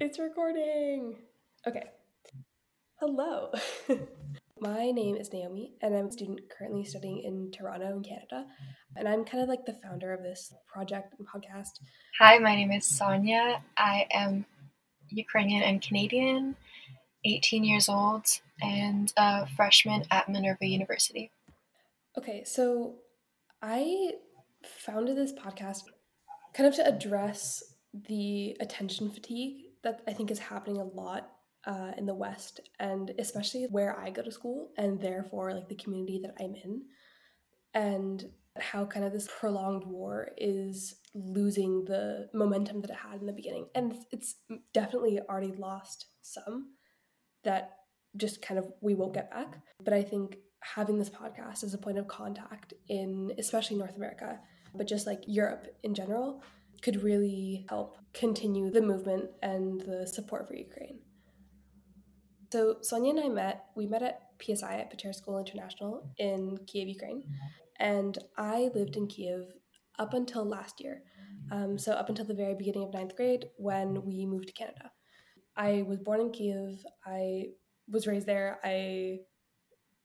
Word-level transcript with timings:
It's 0.00 0.20
recording. 0.20 1.16
Okay. 1.66 1.82
Hello. 3.00 3.50
My 4.60 4.92
name 4.92 5.16
is 5.16 5.32
Naomi, 5.32 5.72
and 5.82 5.92
I'm 5.92 6.06
a 6.06 6.12
student 6.12 6.42
currently 6.48 6.84
studying 6.84 7.24
in 7.24 7.50
Toronto, 7.50 7.96
in 7.96 8.04
Canada. 8.04 8.46
And 8.94 9.08
I'm 9.08 9.24
kind 9.24 9.42
of 9.42 9.48
like 9.48 9.66
the 9.66 9.76
founder 9.82 10.14
of 10.14 10.22
this 10.22 10.54
project 10.72 11.16
and 11.18 11.26
podcast. 11.26 11.80
Hi, 12.20 12.38
my 12.38 12.54
name 12.54 12.70
is 12.70 12.84
Sonja. 12.84 13.60
I 13.76 14.06
am 14.12 14.46
Ukrainian 15.08 15.64
and 15.64 15.82
Canadian, 15.82 16.54
18 17.24 17.64
years 17.64 17.88
old, 17.88 18.24
and 18.62 19.12
a 19.16 19.48
freshman 19.48 20.04
at 20.12 20.28
Minerva 20.28 20.64
University. 20.64 21.32
Okay, 22.16 22.44
so 22.44 22.94
I 23.60 24.12
founded 24.64 25.16
this 25.16 25.32
podcast 25.32 25.82
kind 26.54 26.68
of 26.68 26.76
to 26.76 26.86
address 26.86 27.64
the 27.92 28.56
attention 28.60 29.10
fatigue 29.10 29.67
that 29.82 30.02
I 30.06 30.12
think 30.12 30.30
is 30.30 30.38
happening 30.38 30.78
a 30.78 30.84
lot 30.84 31.30
uh, 31.66 31.92
in 31.96 32.06
the 32.06 32.14
West, 32.14 32.60
and 32.78 33.12
especially 33.18 33.66
where 33.70 33.98
I 33.98 34.10
go 34.10 34.22
to 34.22 34.30
school, 34.30 34.70
and 34.76 35.00
therefore 35.00 35.52
like 35.54 35.68
the 35.68 35.74
community 35.74 36.20
that 36.22 36.34
I'm 36.40 36.54
in, 36.54 36.82
and 37.74 38.24
how 38.58 38.84
kind 38.86 39.04
of 39.04 39.12
this 39.12 39.28
prolonged 39.38 39.84
war 39.84 40.30
is 40.36 40.96
losing 41.14 41.84
the 41.84 42.28
momentum 42.32 42.80
that 42.80 42.90
it 42.90 42.96
had 42.96 43.20
in 43.20 43.26
the 43.26 43.32
beginning, 43.32 43.66
and 43.74 43.94
it's 44.10 44.36
definitely 44.72 45.20
already 45.20 45.52
lost 45.52 46.06
some 46.22 46.74
that 47.44 47.76
just 48.16 48.42
kind 48.42 48.58
of 48.58 48.66
we 48.80 48.94
won't 48.94 49.14
get 49.14 49.30
back. 49.30 49.60
But 49.82 49.94
I 49.94 50.02
think 50.02 50.38
having 50.60 50.98
this 50.98 51.10
podcast 51.10 51.62
as 51.62 51.74
a 51.74 51.78
point 51.78 51.98
of 51.98 52.08
contact 52.08 52.74
in 52.88 53.32
especially 53.38 53.76
North 53.76 53.96
America, 53.96 54.40
but 54.74 54.88
just 54.88 55.06
like 55.06 55.22
Europe 55.26 55.66
in 55.82 55.94
general, 55.94 56.42
could 56.82 57.02
really 57.02 57.66
help 57.68 57.98
continue 58.14 58.70
the 58.70 58.80
movement 58.80 59.30
and 59.42 59.80
the 59.80 60.06
support 60.06 60.46
for 60.46 60.54
Ukraine. 60.54 61.00
So 62.52 62.76
Sonja 62.82 63.10
and 63.10 63.20
I 63.20 63.28
met, 63.28 63.66
we 63.76 63.86
met 63.86 64.02
at 64.02 64.20
PSI 64.40 64.78
at 64.78 64.90
Pechersk 64.90 65.16
School 65.16 65.38
International 65.38 66.10
in 66.18 66.58
Kiev, 66.66 66.88
Ukraine. 66.88 67.22
And 67.78 68.16
I 68.36 68.70
lived 68.74 68.96
in 68.96 69.06
Kiev 69.06 69.42
up 69.98 70.14
until 70.14 70.44
last 70.44 70.80
year. 70.80 71.02
Um, 71.50 71.78
so 71.78 71.92
up 71.92 72.08
until 72.08 72.24
the 72.24 72.34
very 72.34 72.54
beginning 72.54 72.84
of 72.84 72.94
ninth 72.94 73.16
grade 73.16 73.46
when 73.56 74.04
we 74.04 74.26
moved 74.26 74.48
to 74.48 74.52
Canada. 74.54 74.90
I 75.56 75.82
was 75.86 75.98
born 75.98 76.20
in 76.20 76.30
Kiev. 76.30 76.84
I 77.04 77.48
was 77.88 78.06
raised 78.06 78.26
there. 78.26 78.58
I 78.64 79.18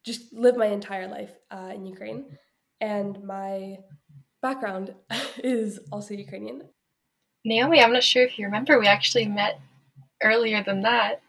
just 0.04 0.34
lived 0.34 0.58
my 0.58 0.68
entire 0.68 1.08
life 1.08 1.34
uh, 1.52 1.72
in 1.74 1.86
Ukraine. 1.86 2.26
And 2.82 3.24
my 3.24 3.78
background 4.44 4.94
is 5.44 5.80
also 5.92 6.14
Ukrainian. 6.14 6.62
Naomi, 7.44 7.82
I'm 7.82 7.94
not 7.94 8.04
sure 8.04 8.24
if 8.24 8.38
you 8.38 8.46
remember, 8.46 8.80
we 8.80 8.86
actually 8.86 9.26
met 9.26 9.60
earlier 10.22 10.64
than 10.64 10.82
that. 10.82 11.22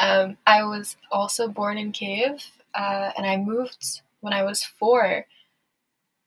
Um, 0.00 0.36
I 0.46 0.62
was 0.62 0.96
also 1.10 1.48
born 1.48 1.76
in 1.76 1.90
Kiev, 1.92 2.44
uh, 2.74 3.10
and 3.16 3.26
I 3.26 3.36
moved 3.36 4.02
when 4.20 4.32
I 4.32 4.44
was 4.44 4.64
four. 4.64 5.26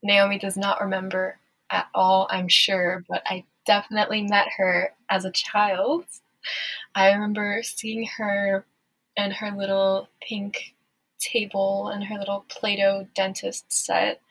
Naomi 0.04 0.38
does 0.38 0.58
not 0.58 0.82
remember 0.82 1.38
at 1.72 1.88
all, 1.96 2.28
I'm 2.30 2.48
sure, 2.48 3.04
but 3.10 3.24
I 3.26 3.46
definitely 3.66 4.24
met 4.24 4.48
her 4.58 4.94
as 5.10 5.26
a 5.26 5.32
child. 5.32 6.06
I 6.94 7.12
remember 7.12 7.62
seeing 7.64 8.08
her 8.18 8.66
and 9.18 9.34
her 9.34 9.52
little 9.52 10.10
pink 10.22 10.76
table 11.20 11.90
and 11.90 12.04
her 12.04 12.20
little 12.20 12.46
Play 12.50 12.76
Doh 12.76 13.08
dentist 13.16 13.72
set 13.72 14.22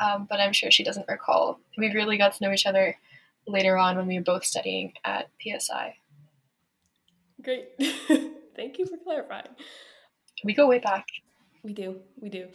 um, 0.00 0.26
but 0.28 0.40
I'm 0.40 0.52
sure 0.52 0.70
she 0.70 0.84
doesn't 0.84 1.08
recall. 1.08 1.60
We 1.76 1.92
really 1.92 2.18
got 2.18 2.34
to 2.34 2.44
know 2.44 2.52
each 2.52 2.66
other 2.66 2.96
later 3.46 3.76
on 3.76 3.96
when 3.96 4.06
we 4.06 4.18
were 4.18 4.24
both 4.24 4.44
studying 4.44 4.92
at 5.04 5.28
PSI. 5.40 5.96
Great. 7.42 7.68
Thank 8.56 8.78
you 8.78 8.86
for 8.86 8.96
clarifying. 8.98 9.48
We 10.44 10.54
go 10.54 10.68
way 10.68 10.78
back. 10.78 11.06
We 11.62 11.72
do. 11.72 12.00
We 12.20 12.28
do. 12.28 12.48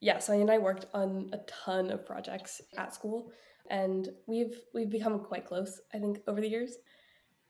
Yeah, 0.00 0.18
Sonja 0.18 0.42
and 0.42 0.50
I 0.50 0.58
worked 0.58 0.86
on 0.94 1.30
a 1.32 1.38
ton 1.38 1.90
of 1.90 2.06
projects 2.06 2.60
at 2.76 2.94
school 2.94 3.32
and 3.70 4.08
we've 4.26 4.58
we've 4.74 4.90
become 4.90 5.18
quite 5.20 5.46
close, 5.46 5.80
I 5.92 5.98
think, 5.98 6.20
over 6.26 6.40
the 6.40 6.48
years. 6.48 6.76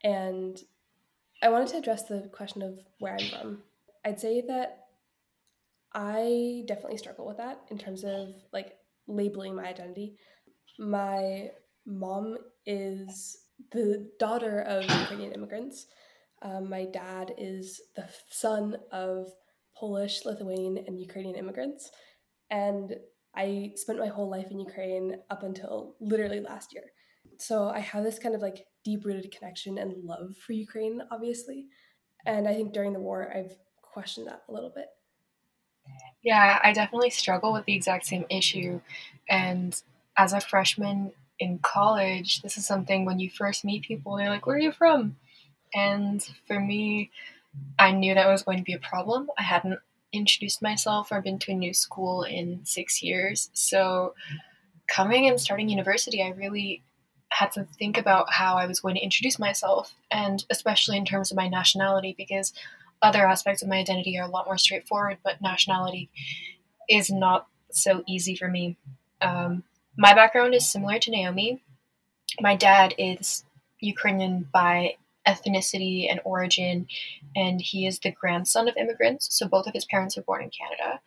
And 0.03 0.59
I 1.43 1.49
wanted 1.51 1.69
to 1.69 1.79
address 1.79 2.05
the 2.05 2.31
question 2.33 2.63
of 2.63 2.79
where 2.99 3.15
I'm 3.15 3.29
from. 3.29 3.63
I'd 4.05 4.21
say 4.21 4.43
that 4.49 4.87
I 5.93 6.63
definitely 6.67 6.99
struggle 6.99 7.27
with 7.27 7.37
that 7.39 7.61
in 7.71 7.79
terms 7.79 8.05
of 8.05 8.35
like 8.53 8.77
labeling 9.09 9.57
my 9.57 9.67
identity. 9.67 10.15
My 10.79 11.49
mom 11.87 12.37
is 12.67 13.39
the 13.73 14.09
daughter 14.19 14.61
of 14.61 14.85
Ukrainian 14.85 15.33
immigrants. 15.33 15.87
Um, 16.43 16.69
my 16.71 16.85
dad 16.85 17.33
is 17.37 17.81
the 17.97 18.09
son 18.31 18.77
of 18.93 19.29
Polish, 19.77 20.25
Lithuanian, 20.25 20.79
and 20.87 21.01
Ukrainian 21.01 21.37
immigrants. 21.37 21.91
And 22.51 22.95
I 23.35 23.73
spent 23.77 23.99
my 23.99 24.07
whole 24.07 24.31
life 24.31 24.51
in 24.51 24.61
Ukraine 24.61 25.17
up 25.31 25.43
until 25.43 25.97
literally 26.01 26.41
last 26.41 26.73
year. 26.73 26.85
So 27.39 27.69
I 27.69 27.81
have 27.81 28.05
this 28.05 28.19
kind 28.19 28.35
of 28.35 28.43
like 28.43 28.67
deep 28.85 29.05
rooted 29.05 29.33
connection 29.37 29.79
and 29.79 30.05
love 30.05 30.35
for 30.45 30.53
Ukraine, 30.53 31.03
obviously. 31.11 31.67
And 32.27 32.49
I 32.49 32.55
think 32.55 32.73
during 32.73 32.93
the 32.93 33.01
war, 33.01 33.33
I've 33.35 33.57
questioned 33.83 34.27
that 34.27 34.43
a 34.49 34.53
little 34.53 34.73
bit. 34.75 34.87
Yeah, 36.29 36.59
I 36.63 36.75
definitely 36.75 37.09
struggle 37.09 37.55
with 37.55 37.65
the 37.65 37.75
exact 37.75 38.05
same 38.05 38.27
issue. 38.29 38.83
And 39.31 39.75
as 40.15 40.35
a 40.35 40.43
freshman 40.43 41.13
in 41.39 41.59
college, 41.61 42.43
this 42.43 42.59
is 42.59 42.67
something 42.67 43.07
when 43.07 43.19
you 43.19 43.31
first 43.31 43.65
meet 43.65 43.85
people, 43.85 44.15
they're 44.15 44.29
like, 44.29 44.47
Where 44.47 44.57
are 44.57 44.61
you 44.61 44.71
from? 44.71 45.17
And 45.73 46.23
for 46.47 46.61
me, 46.61 47.11
I 47.79 47.93
knew 47.93 48.13
that 48.15 48.29
was 48.29 48.43
going 48.43 48.59
to 48.59 48.63
be 48.63 48.75
a 48.75 48.79
problem. 48.79 49.31
I 49.39 49.43
hadn't 49.43 49.81
introduced 50.13 50.61
myself 50.61 51.11
or 51.11 51.23
been 51.23 51.39
to 51.39 51.53
a 51.53 51.55
new 51.55 51.73
school 51.73 52.25
in 52.25 52.61
six 52.63 53.03
years. 53.03 53.49
So, 53.55 54.13
coming 54.87 55.27
and 55.31 55.41
starting 55.41 55.71
university, 55.71 56.23
I 56.23 56.33
really 56.33 56.83
had 57.31 57.53
to 57.53 57.65
think 57.79 57.97
about 57.97 58.31
how 58.31 58.57
I 58.57 58.67
was 58.67 58.81
going 58.81 58.97
to 58.97 59.01
introduce 59.01 59.39
myself, 59.39 59.95
and 60.11 60.45
especially 60.51 60.99
in 60.99 61.07
terms 61.07 61.31
of 61.31 61.39
my 61.39 61.49
nationality, 61.49 62.15
because 62.19 62.53
other 63.03 63.27
aspects 63.27 63.63
of 63.63 63.69
my 63.69 63.77
identity 63.77 64.19
are 64.19 64.27
a 64.27 64.31
lot 64.31 64.47
more 64.47 64.59
straightforward, 64.59 65.19
but 65.23 65.41
nationality 65.41 66.11
is 66.89 67.11
not 67.11 67.47
so 67.71 68.03
easy 68.07 68.35
for 68.35 68.49
me. 68.49 68.77
Um, 69.21 69.65
my 69.97 70.15
background 70.15 70.55
is 70.55 70.69
similar 70.69 70.99
to 71.01 71.11
Naomi. 71.11 71.63
My 72.41 72.57
dad 72.57 72.95
is 72.99 73.45
Ukrainian 73.81 74.49
by 74.53 74.97
ethnicity 75.27 76.11
and 76.11 76.21
origin, 76.25 76.87
and 77.37 77.61
he 77.61 77.87
is 77.87 77.99
the 77.99 78.11
grandson 78.11 78.69
of 78.69 78.77
immigrants. 78.77 79.29
So 79.37 79.47
both 79.47 79.67
of 79.67 79.75
his 79.75 79.85
parents 79.85 80.17
were 80.17 80.23
born 80.23 80.43
in 80.43 80.51
Canada. 80.51 81.01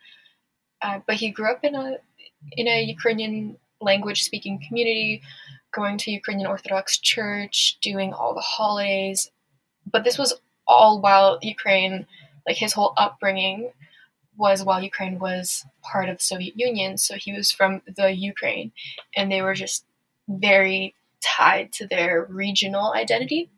Uh, 0.80 1.00
but 1.06 1.16
he 1.16 1.30
grew 1.30 1.50
up 1.50 1.64
in 1.64 1.74
a 1.74 1.96
in 2.52 2.68
a 2.68 2.82
Ukrainian 2.82 3.56
language 3.80 4.22
speaking 4.22 4.62
community, 4.66 5.22
going 5.72 5.98
to 5.98 6.10
Ukrainian 6.10 6.48
Orthodox 6.48 6.98
Church, 6.98 7.78
doing 7.80 8.12
all 8.12 8.34
the 8.34 8.40
holidays. 8.40 9.30
But 9.90 10.04
this 10.04 10.18
was 10.18 10.40
all 10.66 11.00
while 11.00 11.38
Ukraine, 11.42 12.06
like 12.46 12.56
his 12.56 12.72
whole 12.72 12.94
upbringing 12.96 13.70
was 14.36 14.64
while 14.64 14.82
Ukraine 14.82 15.18
was 15.18 15.64
part 15.82 16.08
of 16.08 16.18
the 16.18 16.22
Soviet 16.22 16.58
Union. 16.58 16.96
So 16.96 17.14
he 17.16 17.32
was 17.32 17.52
from 17.52 17.82
the 17.96 18.12
Ukraine, 18.12 18.72
and 19.14 19.30
they 19.30 19.42
were 19.42 19.54
just 19.54 19.84
very 20.28 20.94
tied 21.22 21.72
to 21.74 21.86
their 21.86 22.24
regional 22.24 22.92
identity. 22.92 23.50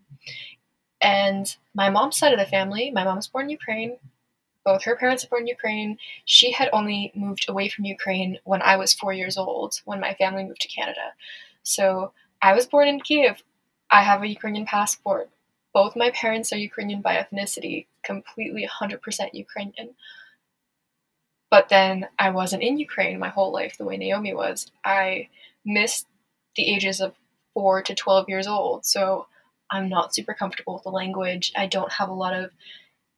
And 1.01 1.55
my 1.75 1.91
mom's 1.91 2.17
side 2.17 2.33
of 2.33 2.39
the 2.39 2.47
family, 2.47 2.91
my 2.91 3.05
mom's 3.05 3.29
born 3.29 3.47
in 3.47 3.51
Ukraine. 3.51 3.99
Both 4.65 4.85
her 4.85 4.97
parents 4.97 5.25
are 5.25 5.29
born 5.29 5.43
in 5.43 5.49
Ukraine. 5.49 5.99
She 6.25 6.51
had 6.51 6.71
only 6.73 7.13
moved 7.15 7.47
away 7.49 7.69
from 7.69 7.85
Ukraine 7.85 8.39
when 8.45 8.63
I 8.63 8.77
was 8.77 8.95
four 8.95 9.13
years 9.13 9.37
old, 9.37 9.81
when 9.85 10.01
my 10.01 10.15
family 10.15 10.45
moved 10.45 10.63
to 10.63 10.69
Canada. 10.69 11.13
So 11.63 12.13
I 12.41 12.55
was 12.55 12.67
born 12.67 12.89
in 12.89 13.01
Kiev. 13.01 13.43
I 13.91 14.03
have 14.03 14.23
a 14.23 14.29
Ukrainian 14.29 14.65
passport 14.65 15.31
both 15.75 15.97
my 15.97 16.11
parents 16.11 16.53
are 16.53 16.57
Ukrainian 16.57 17.03
by 17.03 17.17
ethnicity, 17.17 17.87
completely 18.05 18.67
100% 18.67 19.35
Ukrainian. 19.35 19.91
But 21.51 21.69
then 21.69 22.09
I 22.19 22.31
wasn't 22.31 22.63
in 22.63 22.79
Ukraine 22.79 23.19
my 23.19 23.29
whole 23.29 23.53
life 23.53 23.77
the 23.77 23.85
way 23.85 23.97
Naomi 23.97 24.33
was. 24.35 24.71
I 24.85 25.29
missed 25.67 26.07
the 26.57 26.73
ages 26.73 27.01
of 27.01 27.15
4 27.55 27.83
to 27.83 27.95
12 27.95 28.29
years 28.29 28.47
old, 28.47 28.87
so 28.87 29.27
I'm 29.71 29.89
not 29.89 30.15
super 30.15 30.35
comfortable 30.35 30.75
with 30.75 30.85
the 30.85 30.91
language. 30.91 31.53
I 31.57 31.67
don't 31.67 31.93
have 31.93 32.09
a 32.09 32.15
lot 32.15 32.35
of 32.35 32.53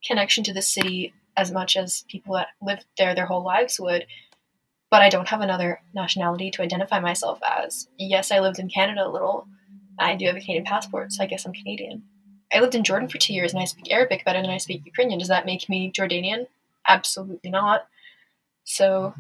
connection 0.05 0.43
to 0.45 0.55
the 0.55 0.63
city 0.63 1.13
as 1.37 1.53
much 1.53 1.77
as 1.77 2.05
people 2.09 2.35
that 2.35 2.49
lived 2.63 2.87
there 2.97 3.15
their 3.15 3.27
whole 3.27 3.45
lives 3.45 3.79
would. 3.79 4.07
But 4.91 5.03
I 5.03 5.11
don't 5.11 5.29
have 5.29 5.43
another 5.43 5.81
nationality 5.95 6.51
to 6.53 6.63
identify 6.63 7.01
myself 7.01 7.41
as. 7.43 7.89
Yes, 7.99 8.31
I 8.31 8.41
lived 8.41 8.59
in 8.59 8.71
Canada 8.71 9.07
a 9.07 9.11
little. 9.11 9.47
I 9.99 10.15
do 10.17 10.27
have 10.27 10.37
a 10.37 10.41
Canadian 10.41 10.65
passport, 10.65 11.13
so 11.13 11.23
I 11.23 11.27
guess 11.27 11.45
I'm 11.45 11.53
Canadian. 11.53 12.05
I 12.53 12.61
lived 12.61 12.75
in 12.75 12.85
Jordan 12.85 13.09
for 13.09 13.19
two 13.19 13.35
years 13.35 13.53
and 13.53 13.61
I 13.61 13.65
speak 13.65 13.91
Arabic 13.91 14.25
better 14.25 14.41
than 14.41 14.51
I 14.51 14.59
speak 14.59 14.87
Ukrainian. 14.87 15.19
Does 15.19 15.29
that 15.29 15.47
make 15.47 15.69
me 15.69 15.91
Jordanian? 15.91 16.47
Absolutely 16.87 17.51
not. 17.51 17.89
So 18.65 19.15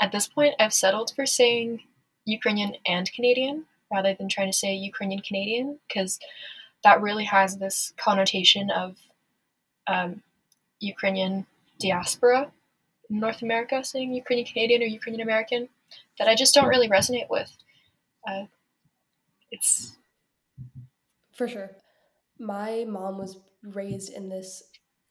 at 0.00 0.12
this 0.12 0.26
point, 0.26 0.54
I've 0.58 0.74
settled 0.74 1.12
for 1.14 1.26
saying 1.26 1.82
Ukrainian 2.24 2.76
and 2.86 3.10
Canadian 3.12 3.66
rather 3.92 4.14
than 4.14 4.28
trying 4.28 4.50
to 4.50 4.56
say 4.56 4.74
Ukrainian 4.74 5.20
Canadian 5.20 5.78
because 5.86 6.18
that 6.82 7.00
really 7.00 7.24
has 7.24 7.56
this 7.56 7.92
connotation 7.96 8.70
of 8.70 8.96
um, 9.86 10.22
Ukrainian 10.80 11.46
diaspora 11.78 12.50
in 13.10 13.20
North 13.20 13.42
America, 13.42 13.82
saying 13.84 14.12
Ukrainian 14.14 14.46
Canadian 14.46 14.82
or 14.82 14.86
Ukrainian 14.86 15.22
American, 15.22 15.68
that 16.18 16.28
I 16.28 16.34
just 16.34 16.54
don't 16.54 16.68
really 16.68 16.88
resonate 16.88 17.30
with. 17.30 17.56
Uh, 18.26 18.44
it's 19.50 19.96
for 21.32 21.46
sure. 21.48 21.70
My 22.38 22.84
mom 22.88 23.18
was 23.18 23.38
raised 23.62 24.12
in 24.12 24.28
this 24.28 24.62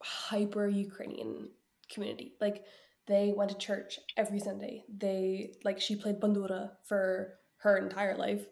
hyper 0.02 0.68
Ukrainian 0.68 1.50
community. 1.92 2.34
Like 2.40 2.64
they 3.06 3.32
went 3.36 3.50
to 3.50 3.58
church 3.58 3.98
every 4.16 4.40
Sunday. 4.40 4.84
They 4.88 5.52
like 5.64 5.80
she 5.80 5.96
played 5.96 6.20
bandura 6.20 6.70
for 6.84 7.34
her 7.58 7.76
entire 7.78 8.16
life. 8.16 8.46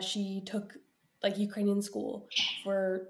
She 0.00 0.42
took 0.44 0.74
like 1.22 1.38
Ukrainian 1.38 1.82
school 1.82 2.28
for 2.64 3.08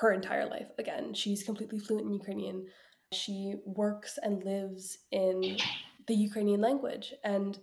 her 0.00 0.12
entire 0.12 0.48
life. 0.48 0.68
Again, 0.78 1.14
she's 1.14 1.42
completely 1.42 1.78
fluent 1.78 2.06
in 2.06 2.12
Ukrainian. 2.12 2.66
She 3.12 3.56
works 3.64 4.18
and 4.22 4.44
lives 4.44 4.98
in 5.10 5.58
the 6.06 6.14
Ukrainian 6.14 6.60
language 6.60 7.12
and 7.24 7.58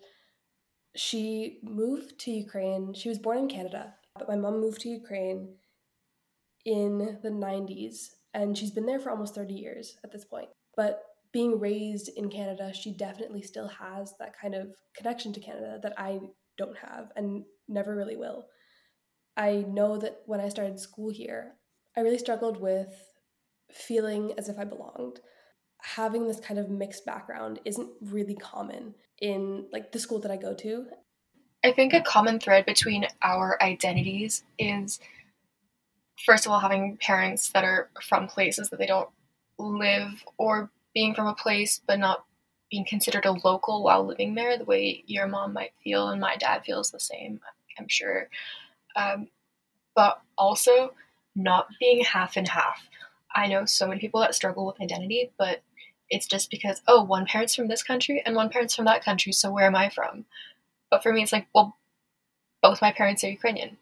she 0.95 1.59
moved 1.63 2.19
to 2.19 2.31
Ukraine. 2.31 2.93
She 2.93 3.09
was 3.09 3.19
born 3.19 3.37
in 3.37 3.47
Canada, 3.47 3.93
but 4.17 4.27
my 4.27 4.35
mom 4.35 4.59
moved 4.59 4.81
to 4.81 4.89
Ukraine 4.89 5.55
in 6.67 7.17
the 7.23 7.29
90s 7.29 8.09
and 8.33 8.55
she's 8.55 8.71
been 8.71 8.85
there 8.85 8.99
for 8.99 9.09
almost 9.09 9.33
30 9.33 9.53
years 9.53 9.95
at 10.03 10.11
this 10.11 10.25
point. 10.25 10.49
But 10.75 11.01
being 11.31 11.59
raised 11.59 12.09
in 12.17 12.29
Canada, 12.29 12.73
she 12.73 12.91
definitely 12.91 13.41
still 13.41 13.69
has 13.69 14.13
that 14.19 14.37
kind 14.39 14.53
of 14.53 14.75
connection 14.95 15.31
to 15.33 15.39
Canada 15.39 15.79
that 15.81 15.93
I 15.97 16.19
don't 16.57 16.77
have 16.77 17.11
and 17.15 17.45
never 17.69 17.95
really 17.95 18.17
will. 18.17 18.47
I 19.37 19.65
know 19.67 19.97
that 19.97 20.19
when 20.25 20.41
I 20.41 20.49
started 20.49 20.79
school 20.79 21.09
here, 21.09 21.53
I 21.95 22.01
really 22.01 22.17
struggled 22.17 22.59
with 22.59 22.93
feeling 23.71 24.33
as 24.37 24.49
if 24.49 24.59
I 24.59 24.65
belonged. 24.65 25.21
Having 25.81 26.27
this 26.27 26.39
kind 26.41 26.59
of 26.59 26.69
mixed 26.69 27.05
background 27.05 27.59
isn't 27.63 27.89
really 28.01 28.35
common 28.35 28.93
in 29.21 29.67
like 29.71 29.93
the 29.93 29.99
school 29.99 30.19
that 30.19 30.31
I 30.31 30.37
go 30.37 30.53
to. 30.55 30.87
I 31.63 31.71
think 31.71 31.93
a 31.93 32.01
common 32.01 32.39
thread 32.39 32.65
between 32.65 33.07
our 33.21 33.61
identities 33.63 34.43
is 34.59 34.99
first 36.25 36.45
of 36.45 36.51
all 36.51 36.59
having 36.59 36.97
parents 36.97 37.49
that 37.49 37.63
are 37.63 37.89
from 38.01 38.27
places 38.27 38.69
that 38.69 38.77
they 38.77 38.85
don't 38.85 39.09
live 39.57 40.23
or 40.37 40.69
being 40.93 41.13
from 41.13 41.27
a 41.27 41.35
place 41.35 41.81
but 41.87 41.99
not 41.99 42.25
being 42.69 42.85
considered 42.85 43.25
a 43.25 43.31
local 43.31 43.83
while 43.83 44.05
living 44.05 44.35
there 44.35 44.57
the 44.57 44.65
way 44.65 45.03
your 45.07 45.27
mom 45.27 45.53
might 45.53 45.71
feel 45.83 46.09
and 46.09 46.19
my 46.19 46.35
dad 46.35 46.63
feels 46.65 46.91
the 46.91 46.99
same 46.99 47.39
i'm 47.79 47.87
sure. 47.87 48.29
Um, 48.95 49.27
but 49.95 50.21
also 50.37 50.93
not 51.35 51.67
being 51.79 52.03
half 52.03 52.37
and 52.37 52.47
half. 52.47 52.87
I 53.35 53.47
know 53.47 53.65
so 53.65 53.87
many 53.87 53.99
people 53.99 54.21
that 54.21 54.35
struggle 54.35 54.65
with 54.65 54.81
identity 54.81 55.31
but 55.37 55.61
it's 56.09 56.27
just 56.27 56.49
because 56.49 56.81
oh 56.87 57.03
one 57.03 57.25
parent's 57.25 57.55
from 57.55 57.67
this 57.67 57.83
country 57.83 58.23
and 58.25 58.35
one 58.35 58.49
parent's 58.49 58.75
from 58.75 58.85
that 58.85 59.03
country 59.03 59.31
so 59.31 59.51
where 59.51 59.65
am 59.65 59.75
i 59.75 59.89
from? 59.89 60.25
But 60.89 61.03
for 61.03 61.13
me 61.13 61.21
it's 61.23 61.31
like 61.33 61.47
well 61.53 61.77
both 62.61 62.81
my 62.81 62.91
parents 62.91 63.23
are 63.23 63.29
ukrainian 63.29 63.77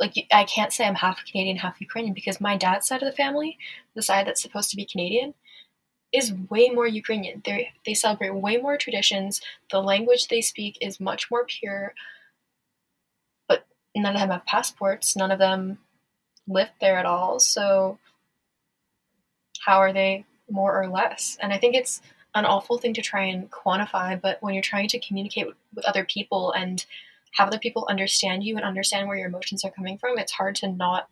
like 0.00 0.14
i 0.32 0.44
can't 0.44 0.72
say 0.72 0.84
i'm 0.86 0.94
half 0.94 1.24
canadian 1.24 1.56
half 1.56 1.80
ukrainian 1.80 2.14
because 2.14 2.40
my 2.40 2.56
dad's 2.56 2.86
side 2.86 3.02
of 3.02 3.06
the 3.10 3.16
family 3.16 3.58
the 3.94 4.02
side 4.02 4.26
that's 4.26 4.42
supposed 4.42 4.70
to 4.70 4.76
be 4.76 4.84
canadian 4.84 5.34
is 6.14 6.32
way 6.48 6.68
more 6.68 6.86
Ukrainian. 6.86 7.42
They 7.44 7.72
they 7.84 7.92
celebrate 7.92 8.34
way 8.34 8.56
more 8.56 8.78
traditions. 8.78 9.40
The 9.70 9.82
language 9.82 10.28
they 10.28 10.40
speak 10.40 10.78
is 10.80 11.00
much 11.00 11.30
more 11.30 11.44
pure. 11.44 11.92
But 13.48 13.66
none 13.96 14.14
of 14.14 14.20
them 14.20 14.30
have 14.30 14.46
passports. 14.46 15.16
None 15.16 15.32
of 15.32 15.40
them 15.40 15.78
live 16.46 16.70
there 16.80 16.98
at 16.98 17.06
all. 17.06 17.40
So 17.40 17.98
how 19.60 19.78
are 19.78 19.92
they 19.92 20.24
more 20.48 20.80
or 20.80 20.88
less? 20.88 21.36
And 21.40 21.52
I 21.52 21.58
think 21.58 21.74
it's 21.74 22.00
an 22.34 22.44
awful 22.44 22.78
thing 22.78 22.94
to 22.94 23.02
try 23.02 23.24
and 23.24 23.50
quantify. 23.50 24.20
But 24.20 24.40
when 24.40 24.54
you're 24.54 24.62
trying 24.62 24.88
to 24.88 25.00
communicate 25.00 25.46
with, 25.48 25.56
with 25.74 25.84
other 25.84 26.04
people 26.04 26.52
and 26.52 26.84
have 27.34 27.48
other 27.48 27.58
people 27.58 27.86
understand 27.88 28.44
you 28.44 28.56
and 28.56 28.64
understand 28.64 29.06
where 29.06 29.16
your 29.16 29.28
emotions 29.28 29.64
are 29.64 29.70
coming 29.70 29.98
from, 29.98 30.18
it's 30.18 30.32
hard 30.32 30.54
to 30.56 30.68
not 30.68 31.08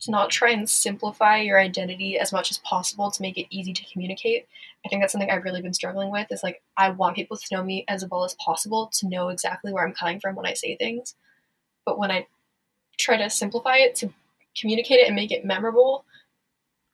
to 0.00 0.10
not 0.10 0.30
try 0.30 0.50
and 0.50 0.68
simplify 0.68 1.36
your 1.38 1.60
identity 1.60 2.18
as 2.18 2.32
much 2.32 2.50
as 2.50 2.56
possible 2.58 3.10
to 3.10 3.20
make 3.20 3.36
it 3.36 3.46
easy 3.50 3.74
to 3.74 3.84
communicate. 3.92 4.46
I 4.84 4.88
think 4.88 5.02
that's 5.02 5.12
something 5.12 5.30
I've 5.30 5.44
really 5.44 5.60
been 5.60 5.74
struggling 5.74 6.10
with 6.10 6.26
is 6.30 6.42
like 6.42 6.62
I 6.78 6.88
want 6.88 7.16
people 7.16 7.36
to 7.36 7.54
know 7.54 7.62
me 7.62 7.84
as 7.86 8.04
well 8.10 8.24
as 8.24 8.34
possible 8.42 8.90
to 8.94 9.08
know 9.08 9.28
exactly 9.28 9.72
where 9.72 9.86
I'm 9.86 9.92
coming 9.92 10.18
from 10.18 10.36
when 10.36 10.46
I 10.46 10.54
say 10.54 10.76
things. 10.76 11.14
But 11.84 11.98
when 11.98 12.10
I 12.10 12.26
try 12.98 13.18
to 13.18 13.28
simplify 13.28 13.76
it 13.76 13.94
to 13.96 14.10
communicate 14.58 15.00
it 15.00 15.06
and 15.06 15.16
make 15.16 15.32
it 15.32 15.44
memorable, 15.44 16.06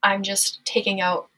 I'm 0.02 0.24
just 0.24 0.64
taking 0.64 1.00
out 1.00 1.28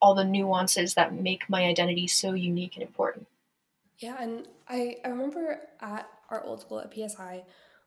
all 0.00 0.14
the 0.14 0.24
nuances 0.24 0.94
that 0.94 1.14
make 1.14 1.48
my 1.48 1.64
identity 1.64 2.06
so 2.06 2.32
unique 2.32 2.76
and 2.76 2.82
important. 2.82 3.26
Yeah, 3.98 4.16
and 4.20 4.48
I, 4.68 4.96
I 5.04 5.08
remember 5.08 5.60
at 5.80 6.08
our 6.30 6.44
old 6.44 6.60
school 6.60 6.80
at 6.80 6.92
PSI, 6.92 7.44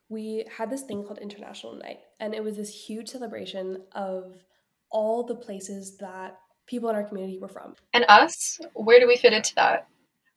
we 0.09 0.45
had 0.57 0.69
this 0.69 0.83
thing 0.83 1.03
called 1.03 1.19
International 1.19 1.75
Night, 1.75 1.99
and 2.19 2.33
it 2.33 2.43
was 2.43 2.55
this 2.55 2.87
huge 2.87 3.09
celebration 3.09 3.83
of 3.91 4.43
all 4.89 5.23
the 5.23 5.35
places 5.35 5.97
that 5.97 6.39
people 6.65 6.89
in 6.89 6.95
our 6.95 7.03
community 7.03 7.37
were 7.37 7.49
from. 7.49 7.75
And 7.93 8.05
us, 8.07 8.59
where 8.73 8.99
do 8.99 9.07
we 9.07 9.17
fit 9.17 9.33
into 9.33 9.55
that? 9.55 9.87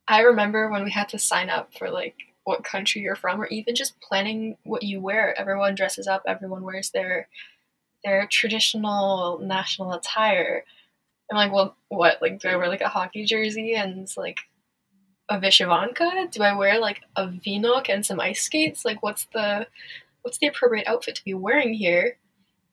I 0.08 0.20
remember 0.22 0.70
when 0.70 0.82
we 0.82 0.90
had 0.90 1.08
to 1.10 1.18
sign 1.18 1.50
up 1.50 1.72
for 1.78 1.88
like 1.88 2.16
what 2.44 2.64
country 2.64 3.02
you're 3.02 3.14
from, 3.14 3.40
or 3.40 3.46
even 3.46 3.76
just 3.76 4.00
planning 4.00 4.56
what 4.64 4.82
you 4.82 5.00
wear. 5.00 5.38
Everyone 5.38 5.76
dresses 5.76 6.08
up. 6.08 6.22
Everyone 6.26 6.64
wears 6.64 6.90
their 6.90 7.28
their 8.04 8.26
traditional 8.26 9.38
national 9.40 9.92
attire. 9.92 10.64
I'm 11.30 11.36
like, 11.36 11.52
well, 11.52 11.76
what? 11.90 12.20
Like, 12.20 12.40
do 12.40 12.48
I 12.48 12.56
wear 12.56 12.68
like 12.68 12.80
a 12.80 12.88
hockey 12.88 13.24
jersey 13.24 13.74
and 13.74 14.08
like 14.16 14.38
a 15.30 15.38
Vyshyvanka? 15.38 16.30
Do 16.30 16.42
I 16.42 16.52
wear 16.52 16.78
like 16.78 17.02
a 17.16 17.28
V-neck 17.28 17.88
and 17.88 18.04
some 18.04 18.20
ice 18.20 18.42
skates? 18.42 18.84
Like 18.84 19.02
what's 19.02 19.26
the 19.32 19.66
what's 20.22 20.38
the 20.38 20.48
appropriate 20.48 20.86
outfit 20.86 21.14
to 21.14 21.24
be 21.24 21.34
wearing 21.34 21.72
here? 21.72 22.18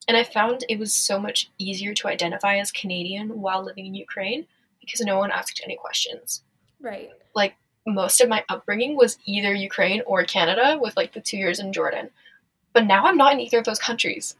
And 0.07 0.17
I 0.17 0.23
found 0.23 0.65
it 0.67 0.79
was 0.79 0.93
so 0.93 1.19
much 1.19 1.49
easier 1.57 1.93
to 1.93 2.07
identify 2.07 2.57
as 2.57 2.71
Canadian 2.71 3.41
while 3.41 3.63
living 3.63 3.85
in 3.85 3.93
Ukraine 3.93 4.47
because 4.81 5.01
no 5.01 5.17
one 5.17 5.31
asked 5.31 5.61
any 5.63 5.75
questions. 5.75 6.41
Right. 6.81 7.09
Like 7.35 7.55
most 7.85 8.19
of 8.21 8.29
my 8.29 8.43
upbringing 8.49 8.95
was 8.95 9.17
either 9.25 9.53
Ukraine 9.53 10.01
or 10.05 10.23
Canada 10.23 10.77
with 10.81 10.97
like 10.97 11.13
the 11.13 11.21
2 11.21 11.37
years 11.37 11.59
in 11.59 11.73
Jordan. 11.73 12.09
But 12.73 12.85
now 12.85 13.05
I'm 13.05 13.17
not 13.17 13.33
in 13.33 13.39
either 13.39 13.59
of 13.59 13.65
those 13.65 13.79
countries. 13.79 14.35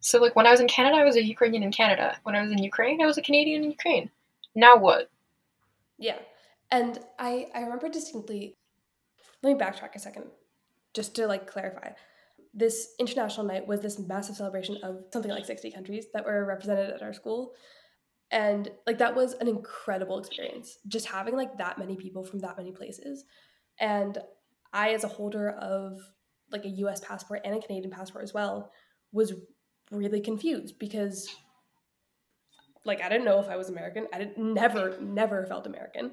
So 0.00 0.20
like 0.20 0.36
when 0.36 0.46
I 0.46 0.50
was 0.50 0.60
in 0.60 0.68
Canada, 0.68 0.96
I 0.96 1.04
was 1.04 1.16
a 1.16 1.24
Ukrainian 1.24 1.62
in 1.62 1.72
Canada. 1.72 2.18
When 2.22 2.36
I 2.36 2.42
was 2.42 2.52
in 2.52 2.58
Ukraine, 2.58 3.02
I 3.02 3.06
was 3.06 3.18
a 3.18 3.22
Canadian 3.22 3.64
in 3.64 3.70
Ukraine. 3.70 4.10
Now 4.54 4.76
what? 4.76 5.10
Yeah. 5.98 6.18
And 6.70 6.98
I, 7.18 7.46
I 7.54 7.60
remember 7.60 7.88
distinctly, 7.88 8.54
let 9.42 9.52
me 9.52 9.58
backtrack 9.58 9.94
a 9.94 9.98
second, 9.98 10.24
just 10.94 11.14
to 11.16 11.26
like 11.26 11.46
clarify. 11.46 11.90
This 12.52 12.94
international 12.98 13.46
night 13.46 13.66
was 13.66 13.80
this 13.80 13.98
massive 13.98 14.36
celebration 14.36 14.78
of 14.82 15.04
something 15.12 15.30
like 15.30 15.44
60 15.44 15.70
countries 15.70 16.06
that 16.14 16.24
were 16.24 16.44
represented 16.44 16.90
at 16.90 17.02
our 17.02 17.12
school. 17.12 17.52
And 18.30 18.70
like 18.86 18.98
that 18.98 19.14
was 19.14 19.34
an 19.34 19.46
incredible 19.46 20.18
experience, 20.18 20.78
just 20.88 21.06
having 21.06 21.36
like 21.36 21.58
that 21.58 21.78
many 21.78 21.96
people 21.96 22.24
from 22.24 22.40
that 22.40 22.56
many 22.56 22.72
places. 22.72 23.24
And 23.78 24.18
I, 24.72 24.90
as 24.90 25.04
a 25.04 25.08
holder 25.08 25.50
of 25.50 26.00
like 26.50 26.64
a 26.64 26.70
US 26.70 27.00
passport 27.00 27.42
and 27.44 27.54
a 27.54 27.60
Canadian 27.60 27.92
passport 27.92 28.24
as 28.24 28.34
well, 28.34 28.72
was 29.12 29.34
really 29.92 30.20
confused 30.20 30.78
because 30.78 31.28
like 32.84 33.00
I 33.00 33.08
didn't 33.08 33.24
know 33.24 33.38
if 33.38 33.48
I 33.48 33.56
was 33.56 33.68
American. 33.68 34.06
I 34.12 34.18
didn't 34.18 34.38
never, 34.38 34.98
never 35.00 35.46
felt 35.46 35.66
American 35.66 36.12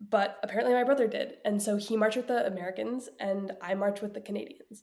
but 0.00 0.38
apparently 0.42 0.74
my 0.74 0.84
brother 0.84 1.06
did. 1.06 1.34
And 1.44 1.62
so 1.62 1.76
he 1.76 1.96
marched 1.96 2.16
with 2.16 2.28
the 2.28 2.46
Americans 2.46 3.08
and 3.20 3.52
I 3.62 3.74
marched 3.74 4.02
with 4.02 4.14
the 4.14 4.20
Canadians. 4.20 4.82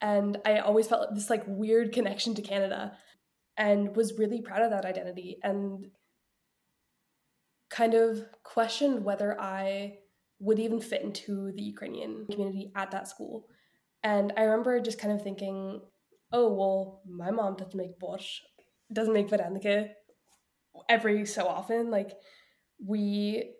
And 0.00 0.38
I 0.46 0.58
always 0.58 0.86
felt 0.86 1.14
this 1.14 1.30
like 1.30 1.44
weird 1.46 1.92
connection 1.92 2.34
to 2.34 2.42
Canada 2.42 2.92
and 3.56 3.94
was 3.94 4.18
really 4.18 4.40
proud 4.40 4.62
of 4.62 4.70
that 4.70 4.84
identity 4.84 5.38
and 5.42 5.86
kind 7.70 7.94
of 7.94 8.24
questioned 8.42 9.04
whether 9.04 9.38
I 9.40 9.98
would 10.38 10.58
even 10.58 10.80
fit 10.80 11.02
into 11.02 11.52
the 11.54 11.62
Ukrainian 11.62 12.26
community 12.30 12.72
at 12.74 12.90
that 12.92 13.08
school. 13.08 13.44
And 14.02 14.32
I 14.36 14.42
remember 14.42 14.80
just 14.80 14.98
kind 14.98 15.12
of 15.12 15.22
thinking, 15.22 15.80
oh, 16.32 16.52
well, 16.54 17.02
my 17.06 17.30
mom 17.30 17.56
doesn't 17.56 17.76
make 17.76 18.00
borscht, 18.00 18.38
doesn't 18.92 19.12
make 19.12 19.28
vareniki 19.28 19.90
every 20.88 21.26
so 21.26 21.46
often. 21.46 21.90
Like, 21.90 22.12
we 22.84 23.54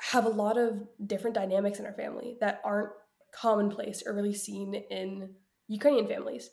have 0.00 0.26
a 0.26 0.30
lot 0.30 0.56
of 0.56 0.86
different 1.06 1.34
dynamics 1.34 1.78
in 1.78 1.86
our 1.86 1.92
family 1.92 2.36
that 2.40 2.60
aren't 2.64 2.90
commonplace 3.32 4.02
or 4.06 4.14
really 4.14 4.34
seen 4.34 4.74
in 4.74 5.34
Ukrainian 5.66 6.06
families. 6.06 6.50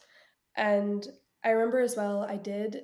And 0.55 1.05
I 1.43 1.49
remember 1.49 1.79
as 1.79 1.95
well, 1.95 2.23
I 2.23 2.37
did 2.37 2.81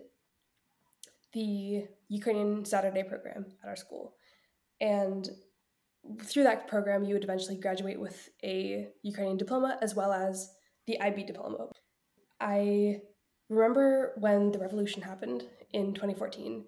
the 1.34 1.86
Ukrainian 2.10 2.66
Saturday 2.66 3.04
program 3.04 3.46
at 3.64 3.70
our 3.70 3.76
school. 3.76 4.16
And 4.80 5.30
through 6.24 6.44
that 6.44 6.68
program, 6.68 7.04
you 7.04 7.14
would 7.14 7.24
eventually 7.24 7.56
graduate 7.56 8.00
with 8.00 8.30
a 8.44 8.90
Ukrainian 9.04 9.38
diploma 9.38 9.78
as 9.82 9.96
well 9.96 10.12
as 10.12 10.52
the 10.88 11.00
IB 11.00 11.24
diploma. 11.24 11.70
I 12.40 13.02
remember 13.50 14.14
when 14.18 14.52
the 14.52 14.60
revolution 14.60 15.02
happened 15.02 15.44
in 15.74 15.94
2014 15.94 16.66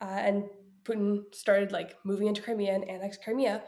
uh, 0.00 0.04
and 0.04 0.44
Putin 0.88 1.22
started 1.34 1.72
like 1.72 1.96
moving 2.04 2.26
into 2.26 2.42
Crimea 2.42 2.74
and 2.74 2.88
annexed 2.88 3.22
Crimea, 3.22 3.62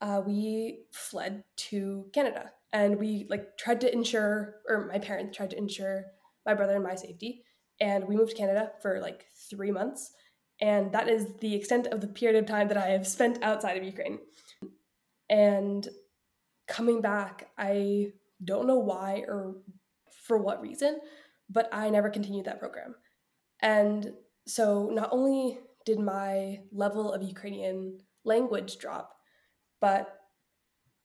uh, 0.00 0.22
we 0.24 0.84
fled 0.92 1.44
to 1.56 2.06
Canada 2.14 2.52
and 2.72 2.98
we 2.98 3.26
like 3.28 3.56
tried 3.58 3.80
to 3.82 3.92
ensure, 3.92 4.56
or 4.68 4.86
my 4.86 4.98
parents 4.98 5.36
tried 5.36 5.50
to 5.50 5.58
ensure 5.58 6.04
my 6.46 6.54
brother 6.54 6.74
and 6.74 6.84
my 6.84 6.94
safety. 6.94 7.42
And 7.80 8.06
we 8.06 8.16
moved 8.16 8.30
to 8.30 8.36
Canada 8.36 8.72
for 8.82 9.00
like 9.00 9.24
three 9.50 9.70
months. 9.70 10.12
And 10.60 10.92
that 10.92 11.08
is 11.08 11.26
the 11.40 11.54
extent 11.54 11.86
of 11.86 12.00
the 12.00 12.06
period 12.06 12.38
of 12.38 12.48
time 12.48 12.68
that 12.68 12.76
I 12.76 12.88
have 12.88 13.06
spent 13.06 13.42
outside 13.42 13.76
of 13.76 13.84
Ukraine. 13.84 14.18
And 15.28 15.88
coming 16.68 17.00
back, 17.00 17.48
I 17.56 18.12
don't 18.44 18.66
know 18.66 18.78
why 18.78 19.24
or 19.26 19.56
for 20.26 20.38
what 20.38 20.60
reason, 20.60 21.00
but 21.48 21.68
I 21.72 21.88
never 21.90 22.10
continued 22.10 22.44
that 22.44 22.60
program. 22.60 22.94
And 23.60 24.12
so 24.46 24.90
not 24.92 25.08
only 25.12 25.58
did 25.86 25.98
my 25.98 26.60
level 26.72 27.12
of 27.12 27.22
Ukrainian 27.22 27.98
language 28.24 28.78
drop, 28.78 29.16
but 29.80 30.18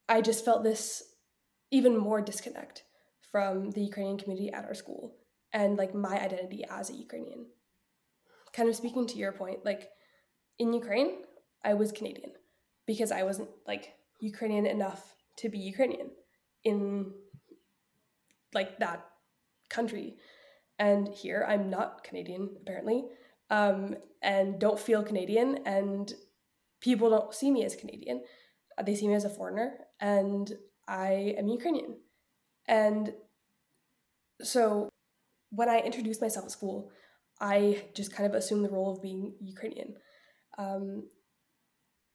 I 0.07 0.21
just 0.21 0.45
felt 0.45 0.63
this 0.63 1.03
even 1.71 1.97
more 1.97 2.21
disconnect 2.21 2.83
from 3.31 3.71
the 3.71 3.81
Ukrainian 3.81 4.17
community 4.17 4.51
at 4.51 4.65
our 4.65 4.73
school 4.73 5.15
and 5.53 5.77
like 5.77 5.93
my 5.93 6.19
identity 6.19 6.63
as 6.69 6.89
a 6.89 6.93
Ukrainian. 6.93 7.47
Kind 8.53 8.69
of 8.69 8.75
speaking 8.75 9.07
to 9.07 9.17
your 9.17 9.31
point, 9.31 9.65
like 9.65 9.89
in 10.59 10.73
Ukraine, 10.73 11.23
I 11.63 11.73
was 11.73 11.91
Canadian 11.91 12.31
because 12.85 13.11
I 13.11 13.23
wasn't 13.23 13.49
like 13.67 13.93
Ukrainian 14.19 14.65
enough 14.65 15.15
to 15.37 15.49
be 15.49 15.57
Ukrainian 15.57 16.11
in 16.63 17.11
like 18.53 18.79
that 18.79 19.05
country. 19.69 20.17
And 20.79 21.07
here 21.07 21.45
I'm 21.47 21.69
not 21.69 22.03
Canadian, 22.03 22.57
apparently, 22.61 23.05
um, 23.49 23.95
and 24.21 24.59
don't 24.59 24.79
feel 24.79 25.03
Canadian, 25.03 25.59
and 25.65 26.13
people 26.81 27.09
don't 27.09 27.33
see 27.33 27.51
me 27.51 27.63
as 27.63 27.75
Canadian. 27.75 28.23
They 28.83 28.95
see 28.95 29.07
me 29.07 29.15
as 29.15 29.25
a 29.25 29.29
foreigner, 29.29 29.77
and 29.99 30.51
I 30.87 31.35
am 31.37 31.47
Ukrainian. 31.47 31.97
And 32.67 33.13
so 34.41 34.89
when 35.51 35.69
I 35.69 35.79
introduced 35.79 36.21
myself 36.21 36.45
at 36.45 36.51
school, 36.51 36.91
I 37.39 37.85
just 37.93 38.13
kind 38.13 38.27
of 38.27 38.35
assumed 38.35 38.65
the 38.65 38.69
role 38.69 38.93
of 38.93 39.01
being 39.01 39.35
Ukrainian. 39.41 39.95
Um, 40.57 41.09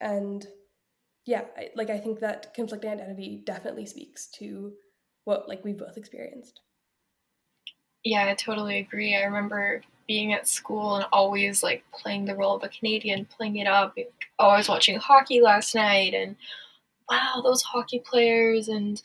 and 0.01 0.47
yeah, 1.27 1.43
I, 1.57 1.71
like 1.75 1.91
I 1.91 1.99
think 1.99 2.21
that 2.21 2.55
conflicting 2.55 2.91
identity 2.91 3.43
definitely 3.45 3.87
speaks 3.87 4.27
to 4.39 4.73
what 5.25 5.49
like 5.49 5.65
we've 5.65 5.79
both 5.79 5.97
experienced. 5.97 6.61
Yeah, 8.05 8.27
I 8.27 8.35
totally 8.35 8.79
agree. 8.79 9.15
I 9.15 9.25
remember 9.25 9.83
being 10.11 10.33
at 10.33 10.49
school 10.49 10.97
and 10.97 11.07
always 11.12 11.62
like 11.62 11.85
playing 11.93 12.25
the 12.25 12.35
role 12.35 12.57
of 12.57 12.64
a 12.64 12.69
Canadian, 12.69 13.25
playing 13.26 13.59
it 13.59 13.69
up. 13.69 13.97
Oh, 14.40 14.49
I 14.49 14.57
was 14.57 14.69
watching 14.69 14.99
hockey 14.99 15.40
last 15.40 15.73
night 15.73 16.14
and 16.14 16.35
wow, 17.09 17.40
those 17.45 17.62
hockey 17.62 18.00
players 18.05 18.67
and 18.67 19.00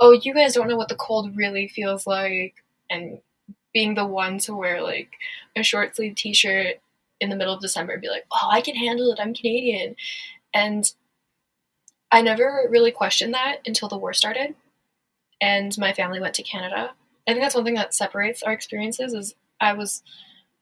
oh, 0.00 0.10
you 0.10 0.34
guys 0.34 0.54
don't 0.54 0.66
know 0.66 0.76
what 0.76 0.88
the 0.88 0.96
cold 0.96 1.36
really 1.36 1.68
feels 1.68 2.08
like 2.08 2.56
and 2.90 3.20
being 3.72 3.94
the 3.94 4.04
one 4.04 4.40
to 4.40 4.56
wear 4.56 4.82
like 4.82 5.12
a 5.54 5.62
short 5.62 5.94
sleeve 5.94 6.16
t-shirt 6.16 6.80
in 7.20 7.30
the 7.30 7.36
middle 7.36 7.54
of 7.54 7.60
December 7.60 7.92
and 7.92 8.02
be 8.02 8.08
like, 8.08 8.24
"Oh, 8.32 8.48
I 8.50 8.60
can 8.60 8.74
handle 8.74 9.12
it. 9.12 9.20
I'm 9.22 9.34
Canadian." 9.34 9.94
And 10.54 10.92
I 12.10 12.20
never 12.20 12.66
really 12.68 12.90
questioned 12.90 13.32
that 13.34 13.58
until 13.64 13.88
the 13.88 13.96
war 13.96 14.12
started 14.12 14.56
and 15.40 15.78
my 15.78 15.92
family 15.92 16.18
went 16.18 16.34
to 16.34 16.42
Canada. 16.42 16.94
I 17.28 17.30
think 17.30 17.44
that's 17.44 17.54
one 17.54 17.64
thing 17.64 17.74
that 17.74 17.94
separates 17.94 18.42
our 18.42 18.52
experiences 18.52 19.14
is 19.14 19.36
I 19.60 19.74
was 19.74 20.02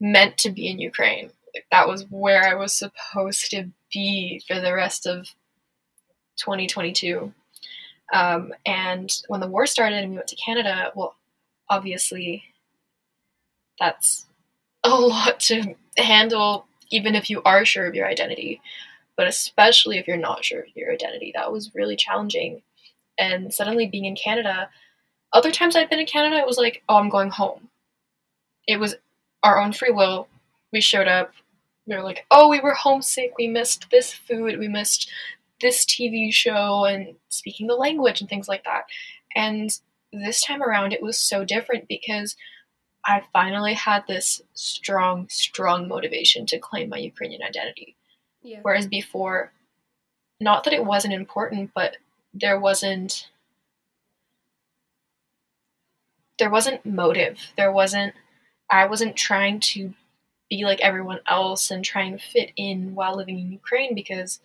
meant 0.01 0.39
to 0.39 0.51
be 0.51 0.69
in 0.69 0.79
Ukraine. 0.79 1.31
Like, 1.55 1.67
that 1.71 1.89
was 1.89 2.07
where 2.11 2.47
I 2.47 2.55
was 2.55 2.73
supposed 2.75 3.51
to 3.53 3.71
be 3.93 4.43
for 4.47 4.61
the 4.61 4.75
rest 4.75 5.07
of 5.07 5.27
2022. 6.37 7.33
Um, 8.13 8.53
and 8.65 9.11
when 9.29 9.41
the 9.41 9.49
war 9.49 9.67
started 9.67 10.03
and 10.03 10.11
we 10.11 10.17
went 10.17 10.29
to 10.29 10.37
Canada, 10.37 10.93
well, 10.95 11.17
obviously, 11.69 12.45
that's 13.81 14.27
a 14.85 14.91
lot 14.91 15.41
to 15.41 15.75
handle, 15.97 16.67
even 16.91 17.15
if 17.15 17.31
you 17.31 17.43
are 17.45 17.65
sure 17.65 17.87
of 17.87 17.95
your 17.95 18.07
identity, 18.07 18.61
but 19.17 19.27
especially 19.27 19.99
if 19.99 20.07
you're 20.07 20.17
not 20.17 20.45
sure 20.45 20.61
of 20.61 20.77
your 20.77 20.93
identity. 20.93 21.33
That 21.35 21.53
was 21.53 21.75
really 21.75 21.97
challenging. 21.97 22.63
And 23.19 23.53
suddenly 23.53 23.87
being 23.87 24.05
in 24.05 24.15
Canada, 24.15 24.69
other 25.33 25.51
times 25.51 25.75
I'd 25.75 25.91
been 25.91 25.99
in 25.99 26.07
Canada, 26.07 26.37
it 26.37 26.47
was 26.47 26.59
like, 26.59 26.83
oh, 26.89 26.97
I'm 26.97 27.09
going 27.09 27.31
home. 27.31 27.69
It 28.67 28.79
was 28.79 28.95
our 29.47 29.61
own 29.61 29.73
free 29.73 29.93
will. 29.93 30.27
We 30.73 30.81
showed 30.81 31.07
up. 31.07 31.33
We 31.87 31.95
were 31.95 32.03
like, 32.03 32.27
oh, 32.33 32.49
we 32.49 32.59
were 32.59 32.75
homesick. 32.75 33.35
We 33.39 33.47
missed 33.47 33.87
this 33.91 34.13
food. 34.13 34.59
We 34.59 34.67
missed 34.67 35.09
this 35.61 35.85
TV 35.85 36.33
show 36.33 36.85
and 36.85 37.15
speaking 37.29 37.69
the 37.69 37.75
language 37.75 38.21
and 38.21 38.29
things 38.29 38.49
like 38.49 38.65
that. 38.65 38.87
And 39.37 39.71
this 40.13 40.43
time 40.43 40.63
around, 40.63 40.93
it 40.93 41.01
was 41.03 41.17
so 41.17 41.45
different 41.45 41.87
because 41.87 42.37
I 43.05 43.23
finally 43.33 43.75
had 43.75 44.05
this 44.09 44.43
strong, 44.55 45.29
strong 45.31 45.87
motivation 45.87 46.45
to 46.47 46.59
claim 46.59 46.89
my 46.89 46.99
Ukrainian 46.99 47.43
identity. 47.43 47.95
Yeah. 48.43 48.59
Whereas 48.63 48.89
before, 48.89 49.53
not 50.41 50.65
that 50.65 50.73
it 50.73 50.85
wasn't 50.85 51.15
important, 51.15 51.71
but 51.73 51.99
there 52.35 52.59
wasn't 52.59 53.29
there 56.39 56.51
wasn't 56.51 56.85
motive. 56.85 57.39
There 57.57 57.73
wasn't 57.73 58.13
I 58.71 58.87
wasn't 58.87 59.17
trying 59.17 59.61
to 59.61 59.95
be 60.51 60.65
like 60.65 60.81
everyone 60.81 61.21
else 61.29 61.71
and 61.71 61.85
try 61.85 62.03
and 62.03 62.21
fit 62.21 62.53
in 62.57 62.95
while 62.95 63.17
living 63.17 63.39
in 63.39 63.53
Ukraine 63.53 63.95
because 63.95 64.41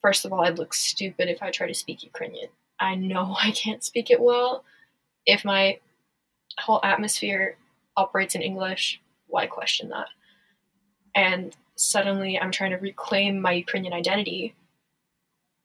first 0.00 0.24
of 0.24 0.32
all, 0.32 0.44
I'd 0.44 0.58
look 0.58 0.74
stupid 0.74 1.28
if 1.28 1.42
I 1.42 1.50
try 1.50 1.66
to 1.66 1.74
speak 1.74 2.02
Ukrainian. 2.02 2.48
I 2.78 2.94
know 2.94 3.36
I 3.42 3.50
can't 3.52 3.82
speak 3.82 4.10
it 4.10 4.20
well. 4.20 4.64
If 5.26 5.44
my 5.44 5.78
whole 6.58 6.80
atmosphere 6.84 7.56
operates 7.96 8.34
in 8.34 8.42
English, 8.42 9.00
why 9.28 9.46
question 9.46 9.88
that? 9.88 10.08
And 11.14 11.56
suddenly 11.76 12.38
I'm 12.38 12.52
trying 12.52 12.70
to 12.70 12.76
reclaim 12.76 13.40
my 13.40 13.52
Ukrainian 13.52 13.92
identity 13.92 14.54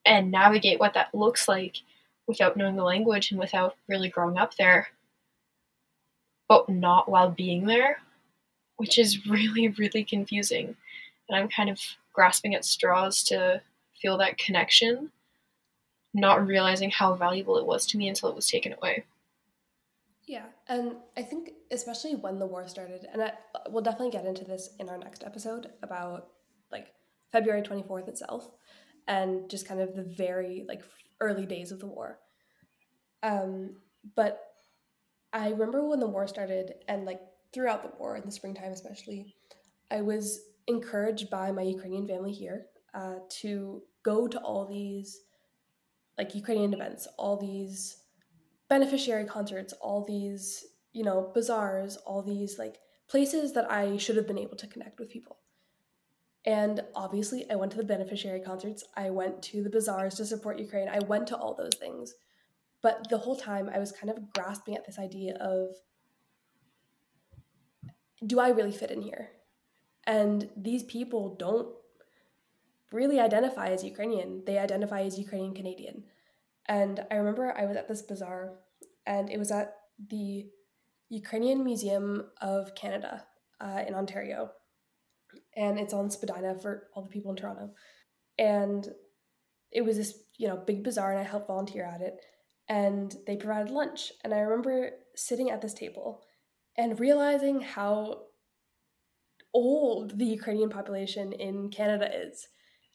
and 0.06 0.32
navigate 0.32 0.80
what 0.80 0.94
that 0.94 1.14
looks 1.14 1.48
like 1.48 1.78
without 2.28 2.56
knowing 2.56 2.76
the 2.76 2.84
language 2.84 3.32
and 3.32 3.40
without 3.40 3.76
really 3.88 4.10
growing 4.10 4.38
up 4.38 4.56
there, 4.56 4.88
but 6.50 6.68
not 6.68 7.08
while 7.08 7.30
being 7.30 7.66
there, 7.66 8.02
which 8.76 9.00
is 9.00 9.26
really, 9.28 9.70
really 9.70 10.04
confusing. 10.04 10.76
And 11.30 11.38
I'm 11.38 11.48
kind 11.48 11.70
of 11.70 11.80
grasping 12.12 12.56
at 12.56 12.66
straws 12.66 13.24
to 13.26 13.62
feel 14.02 14.18
that 14.18 14.38
connection, 14.38 15.12
not 16.14 16.46
realizing 16.46 16.90
how 16.90 17.14
valuable 17.14 17.58
it 17.58 17.66
was 17.66 17.86
to 17.88 17.98
me 17.98 18.10
until 18.10 18.30
it 18.30 18.36
was 18.36 18.48
taken 18.48 18.74
away. 18.74 19.06
Yeah, 20.28 20.46
and 20.68 20.98
I 21.16 21.22
think 21.22 21.52
especially 21.72 22.16
when 22.16 22.40
the 22.40 22.46
war 22.46 22.68
started, 22.68 23.08
and 23.12 23.22
I, 23.22 23.34
we'll 23.70 23.84
definitely 23.84 24.12
get 24.12 24.26
into 24.26 24.44
this 24.44 24.70
in 24.80 24.90
our 24.90 24.98
next 24.98 25.24
episode 25.24 25.68
about 25.82 26.28
like 26.72 26.88
February 27.32 27.62
24th 27.62 28.08
itself 28.08 28.50
and 29.08 29.50
just 29.50 29.68
kind 29.68 29.82
of 29.82 29.96
the 29.96 30.04
very 30.04 30.66
like 30.68 30.84
early 31.20 31.46
days 31.46 31.72
of 31.72 31.80
the 31.80 31.88
war. 31.88 32.20
Um, 33.24 33.78
but 34.16 34.49
I 35.32 35.50
remember 35.50 35.88
when 35.88 36.00
the 36.00 36.08
war 36.08 36.28
started 36.28 36.74
and 36.88 37.06
like 37.06 37.22
throughout 37.54 37.84
the 37.84 37.92
war 38.00 38.16
in 38.16 38.24
the 38.26 38.32
springtime 38.32 38.72
especially, 38.72 39.36
I 39.92 40.02
was 40.02 40.40
encouraged 40.68 41.30
by 41.30 41.52
my 41.52 41.64
Ukrainian 41.64 42.08
family 42.08 42.32
here 42.32 42.68
uh, 42.94 43.16
to 43.42 43.84
go 44.04 44.28
to 44.28 44.40
all 44.40 44.66
these 44.66 45.20
like 46.18 46.36
Ukrainian 46.36 46.74
events, 46.74 47.08
all 47.18 47.38
these 47.38 47.98
beneficiary 48.68 49.26
concerts, 49.26 49.74
all 49.74 50.06
these, 50.06 50.66
you 50.94 51.04
know, 51.04 51.32
bazaars, 51.34 51.98
all 51.98 52.22
these 52.22 52.60
like 52.60 52.78
places 53.08 53.54
that 53.54 53.72
I 53.72 53.98
should 53.98 54.18
have 54.18 54.28
been 54.28 54.38
able 54.38 54.58
to 54.58 54.68
connect 54.68 55.00
with 55.00 55.10
people. 55.10 55.38
And 56.46 56.82
obviously, 56.96 57.50
I 57.50 57.56
went 57.56 57.72
to 57.74 57.78
the 57.78 57.84
beneficiary 57.84 58.40
concerts, 58.40 58.84
I 58.96 59.10
went 59.10 59.42
to 59.44 59.64
the 59.64 59.70
bazaars 59.70 60.16
to 60.16 60.26
support 60.26 60.60
Ukraine, 60.60 60.88
I 60.88 61.00
went 61.00 61.28
to 61.28 61.38
all 61.38 61.54
those 61.54 61.76
things. 61.76 62.14
But 62.82 63.10
the 63.10 63.18
whole 63.18 63.36
time, 63.36 63.70
I 63.74 63.80
was 63.80 63.92
kind 63.92 64.10
of 64.10 64.32
grasping 64.34 64.76
at 64.76 64.86
this 64.86 65.00
idea 65.00 65.36
of 65.36 65.76
do 68.26 68.40
I 68.40 68.50
really 68.50 68.72
fit 68.72 68.92
in 68.92 69.02
here? 69.02 69.30
And 70.06 70.50
these 70.58 70.84
people 70.84 71.36
don't 71.38 71.70
really 72.92 73.20
identify 73.20 73.70
as 73.70 73.84
Ukrainian. 73.84 74.44
They 74.46 74.58
identify 74.58 75.02
as 75.02 75.20
Ukrainian 75.20 75.54
Canadian. 75.54 76.04
And 76.68 77.06
I 77.12 77.16
remember 77.16 77.54
I 77.56 77.66
was 77.66 77.78
at 77.78 77.88
this 77.88 78.02
bazaar, 78.02 78.60
and 79.06 79.30
it 79.30 79.40
was 79.40 79.52
at 79.52 79.76
the 80.10 80.46
Ukrainian 81.10 81.64
Museum 81.64 82.26
of 82.42 82.76
Canada 82.76 83.26
uh, 83.60 83.84
in 83.88 83.96
Ontario. 83.96 84.52
And 85.56 85.80
it's 85.80 85.94
on 85.94 86.10
Spadina 86.10 86.56
for 86.60 86.88
all 86.94 87.04
the 87.04 87.10
people 87.10 87.32
in 87.32 87.38
Toronto. 87.38 87.72
And 88.38 88.88
it 89.72 89.82
was 89.82 89.98
this, 89.98 90.14
you 90.38 90.48
know, 90.48 90.58
big 90.58 90.84
bazaar, 90.84 91.12
and 91.12 91.20
I 91.20 91.24
helped 91.24 91.48
volunteer 91.48 91.86
at 91.86 92.02
it. 92.02 92.16
And 92.70 93.14
they 93.26 93.36
provided 93.36 93.72
lunch. 93.72 94.12
And 94.24 94.34
I 94.34 94.40
remember 94.40 94.92
sitting 95.16 95.50
at 95.50 95.62
this 95.62 95.74
table 95.74 96.22
and 96.78 97.00
realizing 97.00 97.62
how 97.62 98.22
old 99.54 100.18
the 100.20 100.26
Ukrainian 100.26 100.70
population 100.70 101.34
in 101.34 101.70
Canada 101.70 102.10
is 102.14 102.48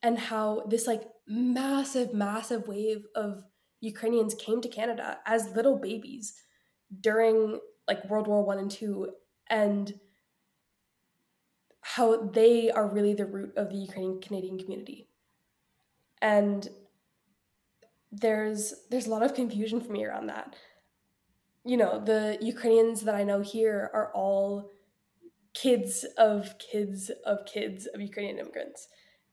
and 0.02 0.18
how 0.18 0.64
this 0.68 0.86
like 0.86 1.02
massive 1.26 2.14
massive 2.14 2.68
wave 2.68 3.04
of 3.16 3.42
Ukrainians 3.80 4.34
came 4.34 4.60
to 4.60 4.68
Canada 4.68 5.18
as 5.26 5.54
little 5.56 5.78
babies 5.78 6.34
during 7.00 7.58
like 7.88 8.08
World 8.08 8.26
War 8.26 8.44
1 8.44 8.58
and 8.58 8.70
2 8.70 9.10
and 9.50 9.92
how 11.82 12.28
they 12.28 12.70
are 12.70 12.88
really 12.88 13.14
the 13.14 13.26
root 13.26 13.52
of 13.56 13.68
the 13.68 13.76
Ukrainian 13.76 14.20
Canadian 14.20 14.58
community. 14.58 15.08
And 16.22 16.66
there's 18.20 18.74
there's 18.90 19.06
a 19.06 19.10
lot 19.10 19.22
of 19.22 19.34
confusion 19.34 19.80
for 19.80 19.92
me 19.92 20.04
around 20.04 20.26
that. 20.26 20.54
You 21.64 21.76
know, 21.76 22.02
the 22.04 22.38
Ukrainians 22.40 23.02
that 23.02 23.14
I 23.14 23.24
know 23.24 23.40
here 23.40 23.90
are 23.94 24.12
all 24.14 24.70
kids 25.54 26.04
of 26.18 26.54
kids 26.58 27.10
of 27.24 27.46
kids 27.46 27.86
of 27.86 28.00
Ukrainian 28.00 28.38
immigrants. 28.38 28.88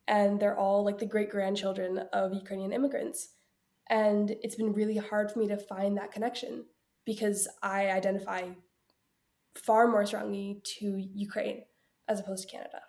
And 0.08 0.40
they're 0.40 0.58
all 0.58 0.84
like 0.84 0.98
the 0.98 1.06
great 1.06 1.30
grandchildren 1.30 2.00
of 2.12 2.34
Ukrainian 2.34 2.74
immigrants. 2.74 3.30
And 3.90 4.36
it's 4.42 4.56
been 4.56 4.74
really 4.74 4.98
hard 4.98 5.32
for 5.32 5.40
me 5.40 5.48
to 5.48 5.58
find 5.58 5.98
that 5.98 6.12
connection 6.12 6.66
because 7.06 7.48
I 7.62 7.90
identify 7.90 8.50
far 9.56 9.88
more 9.88 10.06
strongly 10.06 10.62
to 10.80 10.98
Ukraine 11.14 11.64
as 12.08 12.20
opposed 12.20 12.48
to 12.48 12.56
Canada. 12.56 12.82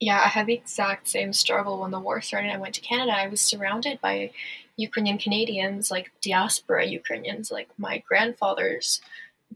Yeah, 0.00 0.20
I 0.24 0.28
had 0.28 0.46
the 0.46 0.54
exact 0.54 1.08
same 1.08 1.32
struggle 1.32 1.80
when 1.80 1.90
the 1.90 1.98
war 1.98 2.20
started. 2.20 2.52
I 2.52 2.58
went 2.58 2.74
to 2.76 2.80
Canada. 2.80 3.12
I 3.16 3.26
was 3.28 3.40
surrounded 3.40 4.00
by 4.00 4.30
Ukrainian 4.76 5.18
Canadians, 5.18 5.90
like 5.90 6.12
diaspora 6.20 6.86
Ukrainians, 6.86 7.50
like 7.50 7.68
my 7.78 7.98
grandfather's 8.08 9.00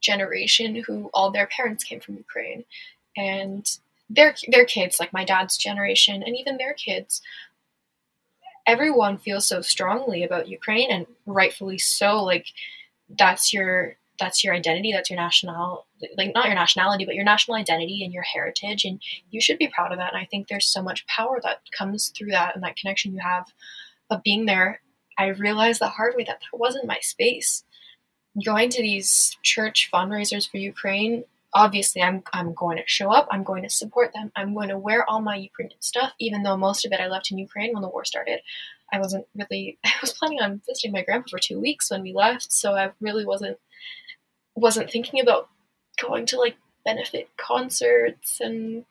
generation, 0.01 0.75
who 0.87 1.11
all 1.15 1.31
their 1.31 1.47
parents 1.47 1.85
came 1.85 2.01
from 2.01 2.17
Ukraine, 2.17 2.65
and 3.17 3.79
their 4.11 4.35
their 4.49 4.65
kids, 4.65 4.99
like 4.99 5.13
my 5.13 5.25
dad's 5.25 5.57
generation, 5.57 6.23
and 6.25 6.37
even 6.37 6.57
their 6.57 6.75
kids. 6.75 7.23
Everyone 8.67 9.19
feels 9.19 9.47
so 9.47 9.61
strongly 9.61 10.23
about 10.25 10.49
Ukraine, 10.49 10.91
and 10.91 11.07
rightfully 11.27 11.79
so. 11.79 12.23
Like 12.23 12.47
that's 13.19 13.53
your 13.53 13.97
that's 14.23 14.45
your 14.45 14.55
identity, 14.55 14.93
that's 14.93 15.11
your 15.11 15.19
national 15.19 15.85
like 16.17 16.33
not 16.33 16.47
your 16.47 16.55
nationality, 16.55 17.05
but 17.05 17.17
your 17.17 17.25
national 17.25 17.57
identity 17.57 18.05
and 18.05 18.12
your 18.12 18.23
heritage, 18.23 18.85
and 18.85 19.02
you 19.31 19.41
should 19.41 19.59
be 19.59 19.67
proud 19.67 19.91
of 19.91 19.99
that. 19.99 20.14
And 20.14 20.23
I 20.23 20.26
think 20.26 20.47
there's 20.47 20.67
so 20.67 20.81
much 20.81 21.05
power 21.09 21.41
that 21.43 21.59
comes 21.76 22.12
through 22.17 22.31
that 22.31 22.55
and 22.55 22.62
that 22.62 22.76
connection 22.76 23.12
you 23.12 23.21
have 23.21 23.47
of 24.11 24.23
being 24.23 24.47
there. 24.47 24.81
I 25.19 25.26
realized 25.26 25.81
the 25.81 25.88
hard 25.88 26.14
way 26.17 26.23
that 26.25 26.38
that 26.38 26.57
wasn't 26.57 26.87
my 26.87 26.99
space. 27.00 27.64
Going 28.45 28.71
to 28.71 28.81
these 28.81 29.37
church 29.43 29.91
fundraisers 29.93 30.49
for 30.49 30.59
Ukraine, 30.59 31.25
obviously 31.52 32.00
I'm 32.00 32.23
I'm 32.33 32.55
going 32.55 32.76
to 32.76 32.85
show 32.87 33.11
up, 33.12 33.26
I'm 33.33 33.43
going 33.43 33.64
to 33.64 33.71
support 33.71 34.12
them, 34.14 34.31
I'm 34.37 34.55
going 34.55 34.69
to 34.69 34.79
wear 34.79 35.05
all 35.11 35.21
my 35.21 35.35
Ukrainian 35.35 35.83
stuff, 35.83 36.12
even 36.21 36.45
though 36.45 36.57
most 36.57 36.87
of 36.87 36.93
it 36.93 37.00
I 37.00 37.09
left 37.09 37.33
in 37.33 37.38
Ukraine 37.38 37.73
when 37.73 37.83
the 37.83 37.88
war 37.88 38.05
started. 38.05 38.41
I 38.93 39.00
wasn't 39.00 39.26
really 39.35 39.79
I 39.85 39.93
was 40.00 40.12
planning 40.12 40.41
on 40.41 40.62
visiting 40.64 40.93
my 40.93 41.02
grandpa 41.02 41.31
for 41.31 41.41
two 41.41 41.59
weeks 41.59 41.91
when 41.91 42.02
we 42.02 42.12
left, 42.12 42.52
so 42.52 42.75
I 42.76 42.93
really 43.00 43.26
wasn't 43.26 43.59
wasn't 44.54 44.90
thinking 44.90 45.21
about 45.21 45.49
going 46.00 46.26
to 46.26 46.38
like 46.38 46.56
benefit 46.85 47.28
concerts 47.37 48.40
and 48.40 48.85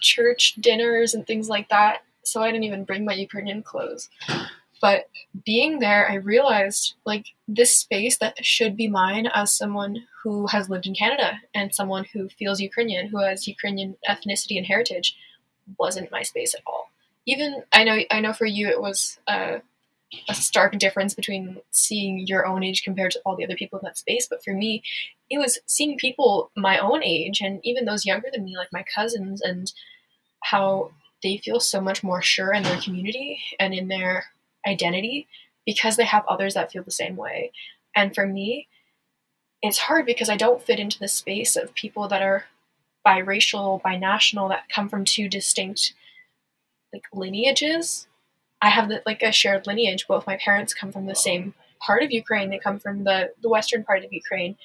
church 0.00 0.54
dinners 0.60 1.14
and 1.14 1.26
things 1.26 1.48
like 1.48 1.68
that. 1.68 2.02
So 2.24 2.42
I 2.42 2.50
didn't 2.50 2.64
even 2.64 2.84
bring 2.84 3.04
my 3.04 3.14
Ukrainian 3.14 3.62
clothes. 3.62 4.08
But 4.80 5.08
being 5.44 5.78
there, 5.78 6.10
I 6.10 6.14
realized 6.14 6.94
like 7.04 7.26
this 7.48 7.76
space 7.76 8.18
that 8.18 8.44
should 8.44 8.76
be 8.76 8.88
mine 8.88 9.26
as 9.34 9.56
someone 9.56 10.06
who 10.22 10.48
has 10.48 10.68
lived 10.68 10.86
in 10.86 10.94
Canada 10.94 11.40
and 11.54 11.74
someone 11.74 12.04
who 12.12 12.28
feels 12.28 12.60
Ukrainian, 12.60 13.08
who 13.08 13.18
has 13.18 13.48
Ukrainian 13.48 13.96
ethnicity 14.08 14.58
and 14.58 14.66
heritage, 14.66 15.16
wasn't 15.78 16.10
my 16.10 16.22
space 16.22 16.54
at 16.54 16.60
all. 16.66 16.90
Even 17.26 17.62
I 17.72 17.84
know 17.84 17.98
I 18.10 18.20
know 18.20 18.32
for 18.32 18.46
you 18.46 18.68
it 18.68 18.80
was 18.80 19.18
uh, 19.26 19.58
a 20.28 20.34
stark 20.34 20.78
difference 20.78 21.14
between 21.14 21.58
seeing 21.70 22.26
your 22.26 22.46
own 22.46 22.62
age 22.62 22.82
compared 22.82 23.10
to 23.12 23.20
all 23.24 23.36
the 23.36 23.44
other 23.44 23.56
people 23.56 23.78
in 23.78 23.84
that 23.84 23.98
space. 23.98 24.26
But 24.28 24.42
for 24.44 24.52
me, 24.52 24.82
it 25.30 25.38
was 25.38 25.58
seeing 25.66 25.98
people 25.98 26.50
my 26.56 26.78
own 26.78 27.02
age 27.02 27.40
and 27.40 27.60
even 27.64 27.84
those 27.84 28.06
younger 28.06 28.28
than 28.32 28.44
me, 28.44 28.56
like 28.56 28.72
my 28.72 28.84
cousins, 28.94 29.40
and 29.40 29.72
how 30.42 30.92
they 31.22 31.38
feel 31.38 31.60
so 31.60 31.80
much 31.80 32.04
more 32.04 32.22
sure 32.22 32.52
in 32.52 32.62
their 32.62 32.80
community 32.80 33.40
and 33.58 33.74
in 33.74 33.88
their 33.88 34.26
identity 34.66 35.26
because 35.64 35.96
they 35.96 36.04
have 36.04 36.24
others 36.28 36.54
that 36.54 36.70
feel 36.70 36.84
the 36.84 36.90
same 36.90 37.16
way. 37.16 37.50
And 37.94 38.14
for 38.14 38.26
me, 38.26 38.68
it's 39.62 39.78
hard 39.78 40.06
because 40.06 40.28
I 40.28 40.36
don't 40.36 40.62
fit 40.62 40.78
into 40.78 40.98
the 40.98 41.08
space 41.08 41.56
of 41.56 41.74
people 41.74 42.06
that 42.08 42.22
are 42.22 42.44
biracial, 43.04 43.80
binational, 43.82 44.48
that 44.50 44.68
come 44.68 44.88
from 44.88 45.04
two 45.04 45.28
distinct 45.28 45.94
like 46.92 47.04
lineages 47.12 48.06
I 48.60 48.70
have 48.70 48.88
the, 48.88 49.02
like 49.06 49.22
a 49.22 49.32
shared 49.32 49.66
lineage. 49.66 50.06
Both 50.06 50.26
my 50.26 50.36
parents 50.36 50.74
come 50.74 50.92
from 50.92 51.06
the 51.06 51.14
same 51.14 51.54
part 51.80 52.02
of 52.02 52.10
Ukraine. 52.10 52.50
They 52.50 52.58
come 52.58 52.78
from 52.78 53.04
the, 53.04 53.32
the 53.42 53.48
western 53.48 53.84
part 53.84 54.04
of 54.04 54.12
Ukraine, 54.12 54.56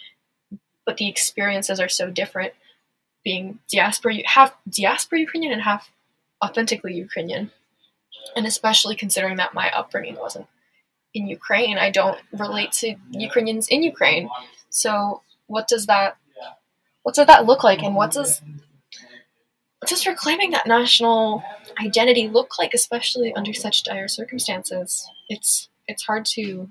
but 0.85 0.97
the 0.97 1.09
experiences 1.09 1.79
are 1.79 1.89
so 1.89 2.09
different. 2.09 2.53
Being 3.23 3.59
diaspora, 3.71 4.15
half 4.25 4.55
diaspora 4.67 5.19
Ukrainian 5.19 5.53
and 5.53 5.61
half 5.61 5.91
authentically 6.43 6.95
Ukrainian, 6.95 7.51
and 8.35 8.47
especially 8.47 8.95
considering 8.95 9.37
that 9.37 9.53
my 9.53 9.69
upbringing 9.71 10.15
wasn't 10.15 10.47
in 11.13 11.27
Ukraine, 11.27 11.77
I 11.77 11.91
don't 11.91 12.17
relate 12.31 12.71
to 12.73 12.95
Ukrainians 13.11 13.67
in 13.67 13.83
Ukraine. 13.83 14.27
So, 14.69 15.21
what 15.45 15.67
does 15.67 15.85
that 15.85 16.17
what 17.03 17.15
does 17.15 17.27
that 17.27 17.45
look 17.45 17.63
like, 17.63 17.83
and 17.83 17.95
what 17.95 18.11
does 18.11 18.41
just 19.87 20.05
reclaiming 20.05 20.51
that 20.51 20.67
national 20.67 21.43
identity 21.79 22.27
look 22.27 22.59
like, 22.59 22.73
especially 22.73 23.33
under 23.33 23.53
such 23.53 23.83
dire 23.83 24.07
circumstances? 24.07 25.09
It's 25.29 25.69
it's 25.87 26.03
hard 26.03 26.25
to 26.25 26.69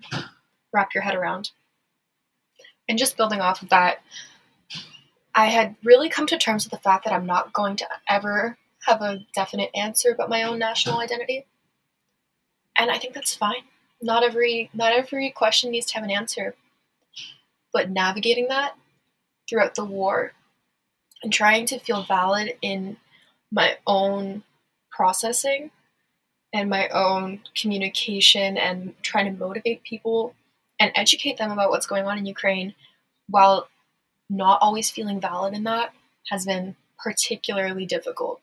wrap 0.73 0.95
your 0.95 1.03
head 1.03 1.15
around. 1.15 1.51
And 2.89 2.99
just 2.99 3.17
building 3.17 3.41
off 3.41 3.63
of 3.63 3.69
that, 3.69 3.99
I 5.35 5.47
had 5.47 5.77
really 5.85 6.09
come 6.09 6.27
to 6.27 6.39
terms 6.39 6.65
with 6.65 6.73
the 6.73 6.79
fact 6.79 7.05
that 7.05 7.13
I'm 7.13 7.27
not 7.27 7.53
going 7.53 7.77
to 7.77 7.89
ever 8.09 8.57
have 8.87 9.03
a 9.03 9.25
definite 9.35 9.71
answer 9.75 10.11
about 10.11 10.31
my 10.31 10.43
own 10.45 10.59
national 10.59 10.99
identity. 10.99 11.47
And 12.77 12.91
I 12.91 12.99
think 12.99 13.15
that's 13.15 13.35
fine. 13.35 13.63
Not 14.01 14.25
every 14.25 14.71
not 14.73 14.93
every 14.93 15.31
question 15.31 15.71
needs 15.71 15.87
to 15.87 15.95
have 15.95 16.05
an 16.05 16.11
answer. 16.11 16.55
But 17.73 17.91
navigating 17.91 18.49
that 18.49 18.75
throughout 19.49 19.75
the 19.75 19.85
war 19.85 20.33
and 21.23 21.33
trying 21.33 21.67
to 21.67 21.79
feel 21.79 22.03
valid 22.05 22.55
in 22.63 22.97
my 23.53 23.77
own 23.87 24.43
processing 24.91 25.71
and 26.53 26.69
my 26.69 26.89
own 26.89 27.41
communication 27.55 28.57
and 28.57 28.95
trying 29.03 29.27
to 29.27 29.39
motivate 29.39 29.83
people 29.83 30.35
and 30.79 30.91
educate 30.95 31.37
them 31.37 31.51
about 31.51 31.71
what's 31.71 31.87
going 31.87 32.07
on 32.07 32.19
in 32.19 32.27
Ukraine 32.27 32.75
while 33.29 33.69
not 34.29 34.59
always 34.63 34.91
feeling 34.91 35.21
valid 35.21 35.55
in 35.55 35.65
that 35.65 35.93
has 36.31 36.47
been 36.47 36.77
particularly 37.03 37.87
difficult. 37.87 38.41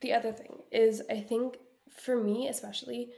The 0.00 0.12
other 0.12 0.32
thing 0.32 0.62
is, 0.72 1.02
I 1.08 1.20
think 1.20 1.58
for 1.90 2.16
me, 2.16 2.48
especially 2.48 3.10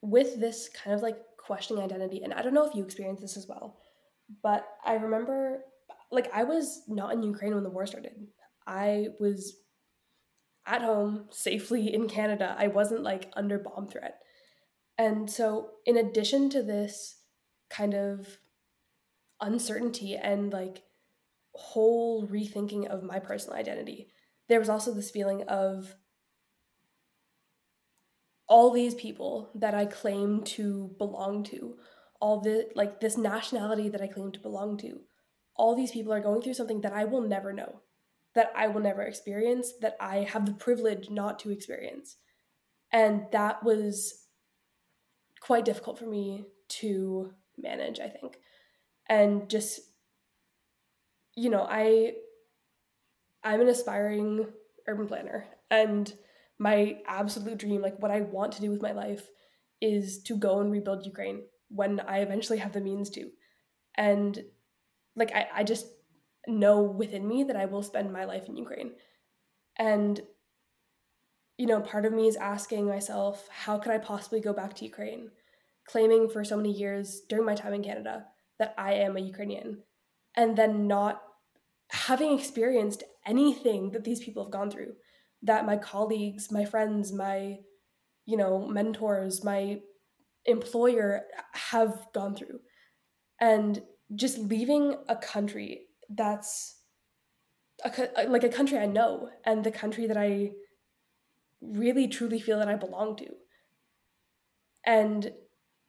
with 0.00 0.40
this 0.40 0.68
kind 0.70 0.94
of 0.94 1.02
like 1.02 1.18
questioning 1.36 1.82
identity, 1.82 2.22
and 2.22 2.32
I 2.32 2.42
don't 2.42 2.54
know 2.54 2.66
if 2.66 2.74
you 2.74 2.82
experience 2.82 3.20
this 3.20 3.36
as 3.36 3.46
well, 3.46 3.76
but 4.42 4.66
I 4.84 4.94
remember 4.94 5.64
like 6.10 6.30
I 6.32 6.44
was 6.44 6.82
not 6.88 7.12
in 7.14 7.22
Ukraine 7.22 7.54
when 7.54 7.64
the 7.64 7.70
war 7.70 7.86
started. 7.86 8.28
I 8.66 9.08
was 9.18 9.56
at 10.66 10.82
home 10.82 11.26
safely 11.30 11.92
in 11.92 12.08
Canada. 12.08 12.54
I 12.58 12.68
wasn't 12.68 13.02
like 13.02 13.32
under 13.34 13.58
bomb 13.58 13.88
threat. 13.88 14.18
And 14.98 15.28
so 15.28 15.70
in 15.86 15.96
addition 15.96 16.50
to 16.50 16.62
this 16.62 17.16
kind 17.70 17.94
of 17.94 18.38
uncertainty 19.40 20.16
and 20.16 20.52
like 20.52 20.82
whole 21.54 22.28
rethinking 22.28 22.86
of 22.86 23.02
my 23.02 23.18
personal 23.18 23.58
identity, 23.58 24.08
there 24.48 24.60
was 24.60 24.68
also 24.68 24.92
this 24.92 25.10
feeling 25.10 25.42
of 25.44 25.96
all 28.46 28.70
these 28.70 28.94
people 28.94 29.50
that 29.54 29.74
I 29.74 29.86
claim 29.86 30.42
to 30.42 30.94
belong 30.98 31.42
to, 31.44 31.76
all 32.22 32.40
the 32.40 32.68
like 32.76 33.00
this 33.00 33.18
nationality 33.18 33.88
that 33.88 34.00
I 34.00 34.06
claim 34.06 34.30
to 34.30 34.38
belong 34.38 34.78
to, 34.78 35.00
all 35.56 35.74
these 35.74 35.90
people 35.90 36.12
are 36.12 36.20
going 36.20 36.40
through 36.40 36.54
something 36.54 36.80
that 36.82 36.92
I 36.92 37.04
will 37.04 37.20
never 37.20 37.52
know, 37.52 37.80
that 38.36 38.52
I 38.56 38.68
will 38.68 38.80
never 38.80 39.02
experience, 39.02 39.72
that 39.80 39.96
I 40.00 40.18
have 40.18 40.46
the 40.46 40.52
privilege 40.52 41.10
not 41.10 41.40
to 41.40 41.50
experience. 41.50 42.16
And 42.92 43.26
that 43.32 43.64
was 43.64 44.26
quite 45.40 45.64
difficult 45.64 45.98
for 45.98 46.06
me 46.06 46.44
to 46.80 47.32
manage, 47.58 47.98
I 47.98 48.08
think. 48.08 48.38
And 49.08 49.50
just 49.50 49.80
you 51.34 51.50
know, 51.50 51.66
I 51.68 52.12
I'm 53.42 53.60
an 53.60 53.68
aspiring 53.68 54.46
urban 54.86 55.08
planner 55.08 55.46
and 55.72 56.14
my 56.60 56.98
absolute 57.08 57.58
dream, 57.58 57.82
like 57.82 58.00
what 58.00 58.12
I 58.12 58.20
want 58.20 58.52
to 58.52 58.60
do 58.60 58.70
with 58.70 58.80
my 58.80 58.92
life 58.92 59.28
is 59.80 60.22
to 60.22 60.36
go 60.36 60.60
and 60.60 60.70
rebuild 60.70 61.04
Ukraine 61.04 61.42
when 61.74 62.00
I 62.00 62.18
eventually 62.18 62.58
have 62.58 62.72
the 62.72 62.80
means 62.80 63.10
to. 63.10 63.30
And 63.96 64.42
like 65.16 65.32
I, 65.34 65.48
I 65.54 65.64
just 65.64 65.86
know 66.46 66.82
within 66.82 67.26
me 67.26 67.44
that 67.44 67.56
I 67.56 67.66
will 67.66 67.82
spend 67.82 68.12
my 68.12 68.24
life 68.24 68.46
in 68.46 68.56
Ukraine. 68.56 68.92
And 69.78 70.20
you 71.58 71.66
know, 71.66 71.80
part 71.80 72.04
of 72.04 72.12
me 72.12 72.26
is 72.26 72.36
asking 72.36 72.86
myself, 72.86 73.46
how 73.50 73.78
could 73.78 73.92
I 73.92 73.98
possibly 73.98 74.40
go 74.40 74.52
back 74.52 74.74
to 74.74 74.84
Ukraine? 74.84 75.30
Claiming 75.86 76.28
for 76.28 76.44
so 76.44 76.56
many 76.56 76.72
years 76.72 77.20
during 77.28 77.44
my 77.44 77.54
time 77.54 77.74
in 77.74 77.84
Canada 77.84 78.26
that 78.58 78.74
I 78.78 78.94
am 78.94 79.16
a 79.16 79.20
Ukrainian 79.20 79.82
and 80.36 80.56
then 80.56 80.86
not 80.86 81.22
having 81.90 82.36
experienced 82.36 83.04
anything 83.26 83.90
that 83.90 84.04
these 84.04 84.24
people 84.24 84.44
have 84.44 84.52
gone 84.52 84.70
through, 84.70 84.94
that 85.42 85.66
my 85.66 85.76
colleagues, 85.76 86.50
my 86.50 86.64
friends, 86.64 87.12
my, 87.12 87.58
you 88.24 88.36
know, 88.36 88.66
mentors, 88.66 89.44
my 89.44 89.80
employer 90.44 91.22
have 91.54 92.08
gone 92.12 92.34
through. 92.34 92.60
And 93.40 93.82
just 94.14 94.38
leaving 94.38 94.96
a 95.08 95.16
country 95.16 95.86
that's 96.08 96.76
a, 97.84 98.20
uh, 98.20 98.30
like 98.30 98.44
a 98.44 98.48
country 98.48 98.78
I 98.78 98.86
know 98.86 99.30
and 99.44 99.64
the 99.64 99.70
country 99.70 100.06
that 100.06 100.16
I 100.16 100.52
really 101.60 102.08
truly 102.08 102.40
feel 102.40 102.58
that 102.58 102.68
I 102.68 102.76
belong 102.76 103.16
to. 103.16 103.28
And 104.84 105.32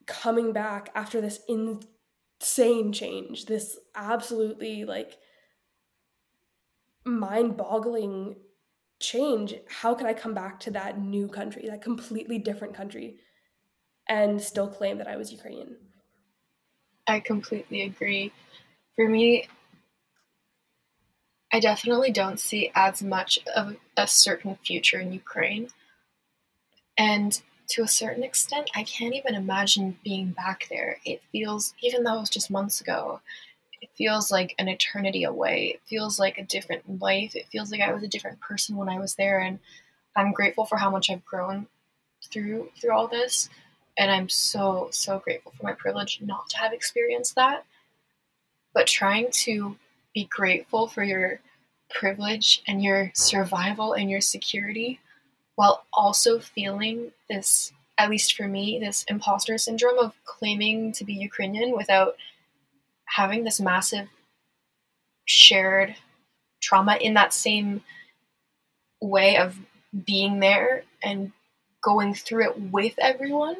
coming 0.05 0.53
back 0.53 0.89
after 0.95 1.19
this 1.21 1.41
insane 1.47 2.93
change, 2.93 3.45
this 3.45 3.77
absolutely 3.95 4.85
like 4.85 5.17
mind 7.05 7.57
boggling 7.57 8.35
change, 8.99 9.55
how 9.67 9.93
can 9.93 10.07
I 10.07 10.13
come 10.13 10.33
back 10.33 10.59
to 10.61 10.71
that 10.71 10.99
new 10.99 11.27
country, 11.27 11.67
that 11.67 11.81
completely 11.81 12.39
different 12.39 12.73
country, 12.73 13.17
and 14.07 14.41
still 14.41 14.67
claim 14.67 14.97
that 14.97 15.07
I 15.07 15.17
was 15.17 15.31
Ukrainian? 15.31 15.75
I 17.07 17.19
completely 17.19 17.81
agree. 17.81 18.31
For 18.95 19.07
me, 19.07 19.47
I 21.51 21.59
definitely 21.59 22.11
don't 22.11 22.39
see 22.39 22.71
as 22.75 23.03
much 23.03 23.39
of 23.55 23.77
a 23.95 24.07
certain 24.07 24.55
future 24.63 24.99
in 24.99 25.13
Ukraine. 25.13 25.69
And 26.97 27.39
to 27.69 27.83
a 27.83 27.87
certain 27.87 28.23
extent, 28.23 28.69
I 28.75 28.83
can't 28.83 29.15
even 29.15 29.35
imagine 29.35 29.97
being 30.03 30.31
back 30.31 30.67
there. 30.69 30.99
It 31.05 31.21
feels, 31.31 31.73
even 31.81 32.03
though 32.03 32.17
it 32.17 32.21
was 32.21 32.29
just 32.29 32.51
months 32.51 32.81
ago, 32.81 33.21
it 33.81 33.89
feels 33.95 34.31
like 34.31 34.55
an 34.57 34.67
eternity 34.67 35.23
away. 35.23 35.73
It 35.75 35.81
feels 35.85 36.19
like 36.19 36.37
a 36.37 36.43
different 36.43 37.01
life. 37.01 37.35
It 37.35 37.47
feels 37.51 37.71
like 37.71 37.81
I 37.81 37.93
was 37.93 38.03
a 38.03 38.07
different 38.07 38.39
person 38.39 38.75
when 38.75 38.89
I 38.89 38.99
was 38.99 39.15
there. 39.15 39.39
And 39.39 39.59
I'm 40.15 40.31
grateful 40.31 40.65
for 40.65 40.77
how 40.77 40.89
much 40.89 41.09
I've 41.09 41.25
grown 41.25 41.67
through 42.31 42.69
through 42.79 42.91
all 42.91 43.07
this. 43.07 43.49
And 43.97 44.11
I'm 44.11 44.29
so, 44.29 44.89
so 44.91 45.19
grateful 45.19 45.51
for 45.51 45.65
my 45.65 45.73
privilege 45.73 46.19
not 46.21 46.49
to 46.49 46.57
have 46.57 46.73
experienced 46.73 47.35
that. 47.35 47.65
But 48.73 48.87
trying 48.87 49.29
to 49.31 49.77
be 50.13 50.25
grateful 50.31 50.87
for 50.87 51.03
your 51.03 51.39
privilege 51.89 52.63
and 52.67 52.83
your 52.83 53.11
survival 53.13 53.93
and 53.93 54.09
your 54.09 54.21
security 54.21 54.99
while 55.55 55.85
also 55.93 56.39
feeling 56.39 57.11
this, 57.29 57.71
at 57.97 58.09
least 58.09 58.35
for 58.35 58.47
me, 58.47 58.79
this 58.79 59.03
imposter 59.07 59.57
syndrome 59.57 59.99
of 59.99 60.13
claiming 60.25 60.91
to 60.93 61.03
be 61.03 61.13
Ukrainian 61.13 61.75
without 61.75 62.15
having 63.05 63.43
this 63.43 63.59
massive 63.59 64.07
shared 65.25 65.95
trauma 66.61 66.95
in 66.95 67.13
that 67.13 67.33
same 67.33 67.83
way 69.01 69.37
of 69.37 69.59
being 70.05 70.39
there 70.39 70.83
and 71.03 71.31
going 71.83 72.13
through 72.13 72.45
it 72.45 72.59
with 72.71 72.93
everyone. 72.97 73.57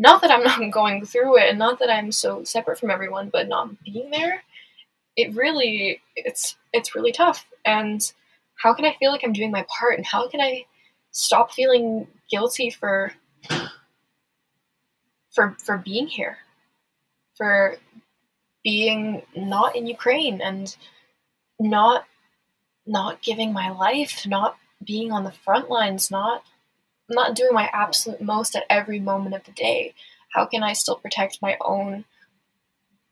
Not 0.00 0.20
that 0.22 0.32
I'm 0.32 0.42
not 0.62 0.72
going 0.72 1.06
through 1.06 1.38
it 1.38 1.50
and 1.50 1.58
not 1.58 1.78
that 1.78 1.90
I'm 1.90 2.10
so 2.10 2.42
separate 2.42 2.80
from 2.80 2.90
everyone, 2.90 3.28
but 3.28 3.46
not 3.46 3.82
being 3.84 4.10
there 4.10 4.42
it 5.16 5.34
really 5.34 6.00
it's 6.16 6.56
it's 6.72 6.94
really 6.94 7.12
tough. 7.12 7.46
And 7.64 8.10
how 8.56 8.74
can 8.74 8.84
i 8.84 8.94
feel 8.98 9.10
like 9.12 9.22
i'm 9.24 9.32
doing 9.32 9.50
my 9.50 9.66
part? 9.68 9.96
And 9.96 10.06
how 10.06 10.28
can 10.28 10.40
i 10.40 10.64
stop 11.10 11.52
feeling 11.52 12.06
guilty 12.30 12.70
for 12.70 13.12
for 15.30 15.56
for 15.62 15.78
being 15.78 16.06
here? 16.06 16.38
For 17.36 17.76
being 18.62 19.22
not 19.36 19.76
in 19.76 19.86
ukraine 19.86 20.40
and 20.40 20.76
not 21.58 22.04
not 22.86 23.22
giving 23.22 23.52
my 23.52 23.70
life 23.70 24.26
not 24.26 24.56
being 24.84 25.12
on 25.12 25.24
the 25.24 25.30
front 25.30 25.70
lines 25.70 26.10
not 26.10 26.42
not 27.10 27.34
doing 27.34 27.52
my 27.52 27.68
absolute 27.72 28.20
most 28.20 28.56
at 28.56 28.64
every 28.70 29.00
moment 29.00 29.34
of 29.34 29.44
the 29.44 29.52
day 29.52 29.94
how 30.32 30.46
can 30.46 30.62
i 30.62 30.72
still 30.72 30.96
protect 30.96 31.42
my 31.42 31.56
own 31.60 32.04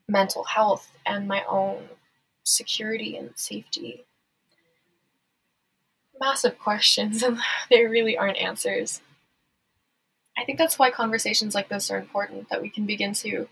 mental 0.09 0.43
health 0.43 0.91
and 1.05 1.27
my 1.27 1.43
own 1.47 1.87
security 2.43 3.15
and 3.15 3.31
safety. 3.35 4.05
Massive 6.19 6.59
questions, 6.59 7.23
and 7.23 7.37
there 7.69 7.89
really 7.89 8.17
aren't 8.17 8.37
answers. 8.37 9.01
I 10.37 10.45
think 10.45 10.57
that's 10.57 10.79
why 10.79 10.89
conversations 10.91 11.53
like 11.53 11.69
this 11.69 11.91
are 11.91 11.97
important, 11.97 12.49
that 12.49 12.61
we 12.61 12.69
can 12.69 12.85
begin 12.85 13.13
to 13.13 13.47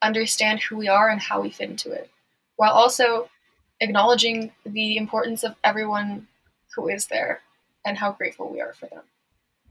understand 0.00 0.60
who 0.60 0.76
we 0.76 0.88
are 0.88 1.08
and 1.08 1.20
how 1.20 1.40
we 1.40 1.50
fit 1.50 1.70
into 1.70 1.90
it, 1.90 2.10
while 2.56 2.72
also 2.72 3.28
acknowledging 3.80 4.52
the 4.64 4.96
importance 4.96 5.42
of 5.42 5.56
everyone 5.64 6.28
who 6.74 6.88
is 6.88 7.06
there 7.06 7.40
and 7.88 7.98
how 7.98 8.12
grateful 8.12 8.50
we 8.50 8.60
are 8.60 8.72
for 8.72 8.86
them. 8.86 9.02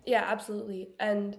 Yeah, 0.05 0.23
absolutely. 0.25 0.89
And 0.99 1.37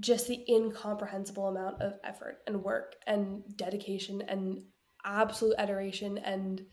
just 0.00 0.26
the 0.26 0.44
incomprehensible 0.48 1.48
amount 1.48 1.80
of 1.80 1.94
effort 2.02 2.38
and 2.46 2.62
work 2.62 2.96
and 3.06 3.42
dedication 3.56 4.22
and 4.22 4.62
absolute 5.04 5.54
adoration 5.58 6.18
and 6.18 6.64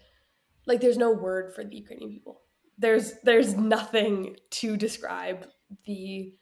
like 0.65 0.79
there's 0.79 0.97
no 0.97 1.11
word 1.11 1.53
for 1.53 1.63
the 1.63 1.75
Ukrainian 1.75 2.11
people. 2.11 2.41
There's 2.77 3.13
there's 3.23 3.55
nothing 3.55 4.37
to 4.51 4.77
describe 4.77 5.47
the 5.85 6.33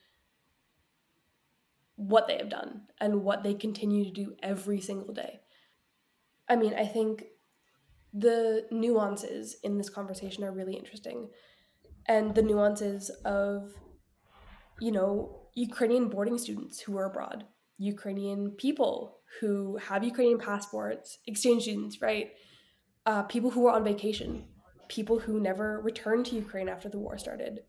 what 1.96 2.28
they 2.28 2.38
have 2.38 2.50
done 2.50 2.84
and 3.02 3.24
what 3.24 3.44
they 3.44 3.54
continue 3.54 4.06
to 4.06 4.12
do 4.12 4.36
every 4.42 4.80
single 4.80 5.14
day. 5.14 5.42
I 6.48 6.56
mean, 6.56 6.74
I 6.74 6.86
think 6.86 7.26
the 8.14 8.66
nuances 8.72 9.58
in 9.64 9.78
this 9.78 9.90
conversation 9.90 10.44
are 10.44 10.52
really 10.52 10.76
interesting. 10.76 11.30
And 12.10 12.36
the 12.36 12.42
nuances 12.42 13.10
of, 13.24 13.72
you 14.82 14.92
know, 14.92 15.40
Ukrainian 15.54 16.10
boarding 16.10 16.38
students 16.38 16.80
who 16.82 16.98
are 16.98 17.06
abroad, 17.06 17.46
Ukrainian 17.78 18.52
people 18.52 19.20
who 19.40 19.78
have 19.78 20.04
Ukrainian 20.04 20.40
passports, 20.40 21.20
exchange 21.28 21.64
students, 21.64 22.02
right? 22.02 22.32
Uh, 23.06 23.24
people 23.24 23.52
who 23.52 23.68
are 23.68 23.76
on 23.76 23.84
vacation, 23.84 24.46
people 24.88 25.20
who 25.20 25.40
never 25.40 25.80
returned 25.82 26.26
to 26.28 26.36
Ukraine 26.36 26.68
after 26.68 26.90
the 26.90 27.00
war 27.00 27.18
started, 27.18 27.62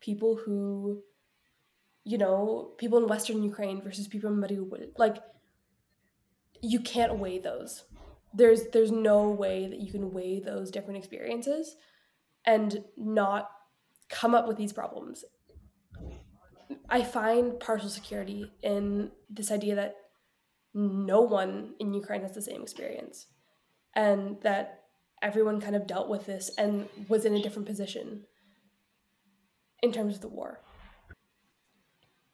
people 0.00 0.40
who, 0.44 1.02
you 2.02 2.18
know, 2.18 2.72
people 2.78 2.98
in 2.98 3.06
Western 3.06 3.42
Ukraine 3.42 3.80
versus 3.80 4.08
people 4.08 4.30
in 4.32 4.40
Mariupol. 4.40 4.88
Like, 4.98 5.18
you 6.60 6.80
can't 6.80 7.18
weigh 7.18 7.38
those. 7.38 7.84
There's 8.32 8.62
there's 8.72 8.90
no 8.90 9.30
way 9.30 9.68
that 9.68 9.80
you 9.80 9.92
can 9.92 10.12
weigh 10.12 10.40
those 10.40 10.70
different 10.70 10.98
experiences 10.98 11.76
and 12.44 12.84
not 12.96 13.50
come 14.08 14.34
up 14.34 14.46
with 14.46 14.56
these 14.56 14.72
problems 14.72 15.24
I 16.88 17.02
find 17.02 17.58
partial 17.58 17.88
security 17.88 18.50
in 18.62 19.10
this 19.28 19.50
idea 19.50 19.74
that 19.76 19.96
no 20.74 21.20
one 21.20 21.74
in 21.78 21.94
Ukraine 21.94 22.22
has 22.22 22.34
the 22.34 22.42
same 22.42 22.62
experience 22.62 23.26
and 23.94 24.40
that 24.42 24.80
everyone 25.22 25.60
kind 25.60 25.76
of 25.76 25.86
dealt 25.86 26.08
with 26.08 26.26
this 26.26 26.50
and 26.58 26.88
was 27.08 27.24
in 27.24 27.34
a 27.34 27.42
different 27.42 27.66
position 27.66 28.24
in 29.82 29.92
terms 29.92 30.16
of 30.16 30.20
the 30.20 30.28
war. 30.28 30.60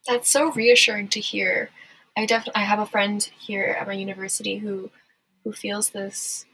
That's 0.06 0.30
so 0.30 0.50
reassuring 0.52 1.09
to 1.09 1.20
hear. 1.20 1.70
I 2.16 2.26
definitely 2.26 2.62
I 2.62 2.64
have 2.64 2.78
a 2.78 2.87
friend 2.87 3.22
here 3.38 3.76
at 3.78 3.87
my 3.87 3.92
university 3.92 4.59
who 4.59 4.90
who 5.44 5.52
feels 5.52 5.90
this 5.90 6.44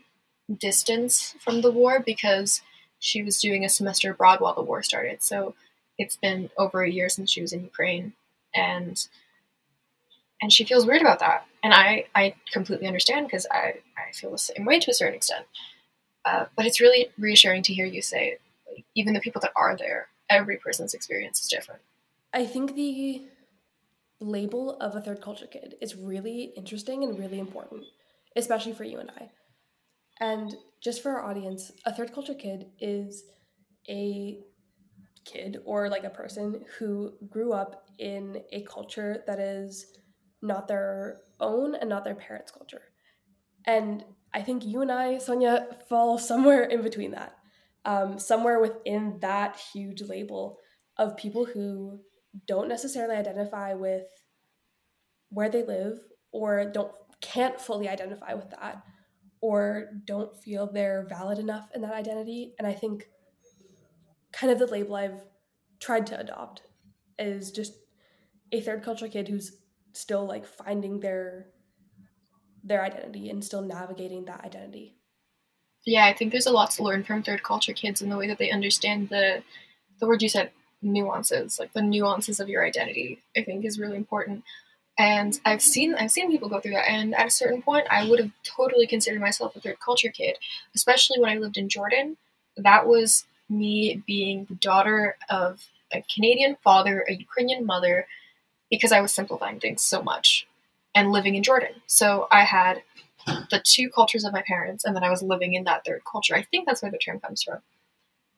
distance 0.61 1.35
from 1.40 1.61
the 1.61 1.70
war 1.70 2.00
because 2.05 2.62
she 3.07 3.23
was 3.23 3.40
doing 3.40 3.64
a 3.64 3.69
semester 3.69 4.11
abroad 4.11 4.40
while 4.40 4.55
the 4.55 4.62
war 4.62 4.83
started. 4.83 5.23
So 5.23 5.55
it's 5.97 6.16
been 6.16 6.51
over 6.59 6.83
a 6.83 6.90
year 6.90 7.09
since 7.09 7.31
she 7.31 7.40
was 7.40 7.53
in 7.53 7.62
Ukraine, 7.62 8.14
and 8.53 8.97
and 10.42 10.53
she 10.53 10.64
feels 10.64 10.85
weird 10.85 11.03
about 11.03 11.21
that. 11.21 11.47
And 11.62 11.73
I 11.73 12.07
I 12.16 12.35
completely 12.53 12.88
understand 12.88 13.27
because 13.27 13.47
I 13.49 13.77
I 13.97 14.12
feel 14.12 14.33
the 14.33 14.38
same 14.38 14.64
way 14.64 14.81
to 14.81 14.90
a 14.90 14.95
certain 14.95 15.14
extent. 15.14 15.47
Uh, 16.25 16.47
but 16.57 16.66
it's 16.66 16.81
really 16.81 17.11
reassuring 17.16 17.62
to 17.62 17.73
hear 17.73 17.87
you 17.87 18.03
say, 18.03 18.38
like, 18.69 18.85
even 18.97 19.14
the 19.14 19.21
people 19.21 19.40
that 19.40 19.53
are 19.55 19.77
there, 19.77 20.09
every 20.29 20.57
person's 20.57 20.92
experience 20.92 21.40
is 21.40 21.49
different. 21.49 21.81
I 22.35 22.45
think 22.45 22.75
the 22.75 23.23
label 24.19 24.77
of 24.81 24.97
a 24.97 25.01
third 25.01 25.21
culture 25.23 25.47
kid 25.47 25.77
is 25.81 25.95
really 25.95 26.53
interesting 26.57 27.05
and 27.05 27.16
really 27.16 27.38
important, 27.38 27.85
especially 28.35 28.73
for 28.73 28.83
you 28.83 28.99
and 28.99 29.11
I. 29.11 29.31
And 30.20 30.55
just 30.81 31.02
for 31.02 31.12
our 31.12 31.24
audience, 31.24 31.70
a 31.85 31.92
third 31.92 32.12
culture 32.12 32.35
kid 32.35 32.66
is 32.81 33.24
a 33.88 34.38
kid 35.24 35.59
or 35.64 35.88
like 35.88 36.05
a 36.05 36.11
person 36.11 36.64
who 36.79 37.12
grew 37.29 37.52
up 37.52 37.87
in 37.98 38.42
a 38.52 38.62
culture 38.62 39.22
that 39.26 39.38
is 39.38 39.87
not 40.42 40.68
their 40.68 41.18
own 41.40 41.74
and 41.74 41.88
not 41.88 42.05
their 42.05 42.14
parents' 42.14 42.52
culture. 42.52 42.83
And 43.66 44.05
I 44.33 44.42
think 44.42 44.64
you 44.64 44.83
and 44.83 44.92
I, 44.92 45.16
Sonja, 45.16 45.83
fall 45.88 46.18
somewhere 46.18 46.64
in 46.64 46.83
between 46.83 47.11
that, 47.12 47.35
um, 47.85 48.18
somewhere 48.18 48.61
within 48.61 49.18
that 49.20 49.59
huge 49.72 50.02
label 50.02 50.59
of 50.98 51.16
people 51.16 51.44
who 51.44 52.00
don't 52.46 52.68
necessarily 52.68 53.16
identify 53.16 53.74
with 53.74 54.07
where 55.31 55.48
they 55.48 55.62
live 55.62 55.98
or 56.33 56.70
don't 56.70 56.92
can't 57.20 57.61
fully 57.61 57.88
identify 57.88 58.35
with 58.35 58.50
that 58.50 58.83
or 59.40 59.90
don't 60.05 60.37
feel 60.37 60.70
they're 60.70 61.07
valid 61.09 61.38
enough 61.38 61.68
in 61.75 61.83
that 61.83 61.94
identity 61.94 62.55
and 62.59 62.66
i 62.66 62.72
think 62.72 63.07
kind 64.33 64.53
of 64.53 64.59
the 64.59 64.66
label 64.66 64.94
i've 64.94 65.20
tried 65.81 66.07
to 66.07 66.18
adopt 66.18 66.62
is 67.18 67.51
just 67.51 67.75
a 68.53 68.61
third 68.61 68.83
culture 68.83 69.09
kid 69.09 69.29
who's 69.29 69.57
still 69.92 70.27
like 70.27 70.46
finding 70.46 71.01
their 71.01 71.46
their 72.62 72.85
identity 72.85 73.31
and 73.31 73.44
still 73.44 73.62
navigating 73.62 74.25
that 74.25 74.44
identity. 74.44 74.96
Yeah, 75.85 76.07
I 76.07 76.12
think 76.12 76.33
there's 76.33 76.46
a 76.46 76.53
lot 76.53 76.72
to 76.72 76.83
learn 76.83 77.05
from 77.05 77.22
third 77.22 77.44
culture 77.44 77.72
kids 77.72 78.03
in 78.03 78.09
the 78.09 78.16
way 78.16 78.27
that 78.27 78.38
they 78.38 78.51
understand 78.51 79.09
the 79.09 79.42
the 80.01 80.07
word 80.07 80.20
you 80.20 80.29
said 80.29 80.51
nuances, 80.83 81.59
like 81.59 81.72
the 81.72 81.83
nuances 81.83 82.40
of 82.40 82.49
your 82.49 82.64
identity. 82.66 83.22
I 83.37 83.42
think 83.42 83.64
is 83.64 83.79
really 83.79 83.96
important. 83.96 84.44
And 84.98 85.38
I've 85.44 85.62
seen 85.62 85.94
I've 85.94 86.11
seen 86.11 86.30
people 86.30 86.48
go 86.48 86.61
through 86.61 86.72
that 86.72 86.88
and 86.90 87.14
at 87.14 87.26
a 87.26 87.30
certain 87.30 87.61
point 87.61 87.87
I 87.90 88.09
would 88.09 88.18
have 88.18 88.30
totally 88.44 88.87
considered 88.87 89.20
myself 89.20 89.54
a 89.54 89.61
third 89.61 89.78
culture 89.78 90.09
kid, 90.11 90.38
especially 90.74 91.20
when 91.20 91.30
I 91.30 91.38
lived 91.38 91.59
in 91.59 91.68
Jordan. 91.68 92.16
That 92.56 92.87
was 92.87 93.26
me 93.48 94.02
being 94.06 94.46
the 94.46 94.54
daughter 94.54 95.16
of 95.28 95.66
a 95.92 96.02
Canadian 96.12 96.56
father, 96.64 97.04
a 97.09 97.12
Ukrainian 97.14 97.66
mother, 97.66 98.06
because 98.70 98.92
I 98.92 99.00
was 99.00 99.12
simplifying 99.12 99.61
things 99.61 99.82
so 99.82 100.02
much 100.02 100.46
and 100.94 101.12
living 101.12 101.35
in 101.35 101.42
Jordan. 101.42 101.74
So 101.87 102.26
I 102.32 102.44
had 102.44 102.82
the 103.26 103.61
two 103.62 103.90
cultures 103.90 104.24
of 104.24 104.32
my 104.32 104.42
parents, 104.42 104.85
and 104.85 104.96
then 104.96 105.04
I 105.04 105.11
was 105.11 105.22
living 105.22 105.54
in 105.54 105.64
that 105.64 105.85
third 105.85 106.02
culture. 106.11 106.35
I 106.35 106.42
think 106.42 106.66
that's 106.66 106.82
where 106.82 106.90
the 106.90 106.98
term 106.98 107.20
comes 107.20 107.42
from. 107.42 107.59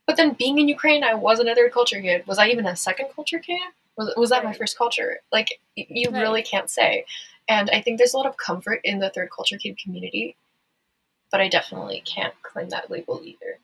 But 0.06 0.16
then 0.16 0.32
being 0.32 0.58
in 0.58 0.68
Ukraine, 0.68 1.04
I 1.04 1.14
wasn't 1.14 1.50
a 1.50 1.54
third 1.54 1.72
culture 1.72 2.00
kid. 2.00 2.26
Was 2.26 2.38
I 2.38 2.48
even 2.48 2.66
a 2.66 2.76
second 2.76 3.08
culture 3.14 3.38
kid? 3.38 3.60
Was, 3.98 4.14
was 4.16 4.30
that 4.30 4.44
my 4.44 4.54
first 4.54 4.78
culture? 4.78 5.18
Like, 5.30 5.61
you 5.74 6.11
right. 6.11 6.20
really 6.20 6.42
can't 6.42 6.70
say. 6.70 7.04
And 7.48 7.68
I 7.70 7.82
think 7.82 7.98
there's 7.98 8.14
a 8.14 8.16
lot 8.16 8.26
of 8.26 8.37
comfort 8.37 8.80
in 8.84 9.00
the 9.00 9.11
third 9.11 9.28
culture 9.34 9.58
kid 9.58 9.76
community, 9.76 10.37
but 11.30 11.40
I 11.40 11.48
definitely 11.48 12.02
can't 12.06 12.34
claim 12.42 12.68
that 12.70 12.90
label 12.90 13.20
either. 13.24 13.58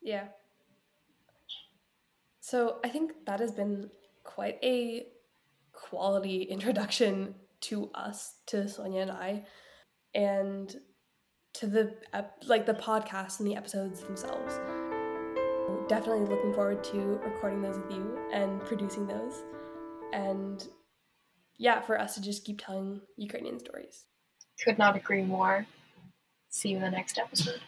Yeah. 0.00 0.28
So 2.40 2.78
I 2.84 2.88
think 2.88 3.12
that 3.26 3.40
has 3.40 3.52
been 3.52 3.90
quite 4.24 4.58
a 4.62 5.06
quality 5.72 6.42
introduction 6.50 7.34
to 7.62 7.90
us, 7.94 8.34
to 8.46 8.58
Sonja 8.58 9.02
and 9.02 9.10
I, 9.10 9.44
and 10.14 10.74
to 11.54 11.66
the 11.66 11.94
like 12.46 12.66
the 12.66 12.74
podcast 12.74 13.40
and 13.40 13.48
the 13.48 13.56
episodes 13.56 14.02
themselves. 14.02 14.60
Definitely 15.88 16.26
looking 16.26 16.52
forward 16.52 16.82
to 16.84 16.98
recording 17.24 17.62
those 17.62 17.76
with 17.76 17.90
you 17.90 18.18
and 18.32 18.60
producing 18.64 19.06
those, 19.06 19.44
and 20.12 20.66
yeah, 21.58 21.80
for 21.80 21.98
us 21.98 22.14
to 22.16 22.20
just 22.20 22.44
keep 22.44 22.60
telling 22.60 23.00
Ukrainian 23.16 23.58
stories. 23.60 24.04
Could 24.62 24.78
not 24.78 24.96
agree 24.96 25.22
more. 25.22 25.66
See 26.48 26.70
you 26.70 26.76
in 26.76 26.82
the 26.82 26.90
next 26.90 27.18
episode. 27.18 27.60